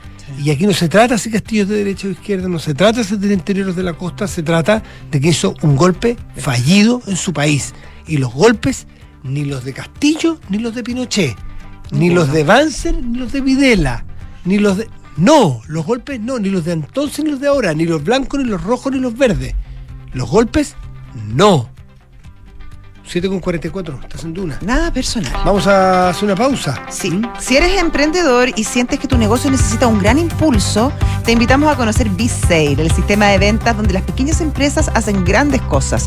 [0.42, 2.98] Y aquí no se trata si Castillo es de derecha o izquierda, no se trata
[2.98, 7.16] de ser interiores de la costa, se trata de que hizo un golpe fallido en
[7.16, 7.74] su país.
[8.06, 8.86] Y los golpes,
[9.22, 11.36] ni los de Castillo, ni los de Pinochet,
[11.90, 14.04] ni los de Banzer, ni los de Videla,
[14.44, 14.88] ni los de.
[15.20, 18.40] No, los golpes no, ni los de entonces ni los de ahora, ni los blancos,
[18.40, 19.54] ni los rojos, ni los verdes.
[20.14, 20.76] Los golpes,
[21.28, 21.68] no.
[23.04, 24.58] 7 con 44, estás en Duna.
[24.62, 25.30] Nada personal.
[25.44, 26.80] Vamos a hacer una pausa.
[26.88, 27.20] Sí.
[27.38, 30.90] Si eres emprendedor y sientes que tu negocio necesita un gran impulso,
[31.24, 35.60] te invitamos a conocer B-Sale, el sistema de ventas donde las pequeñas empresas hacen grandes
[35.62, 35.98] cosas.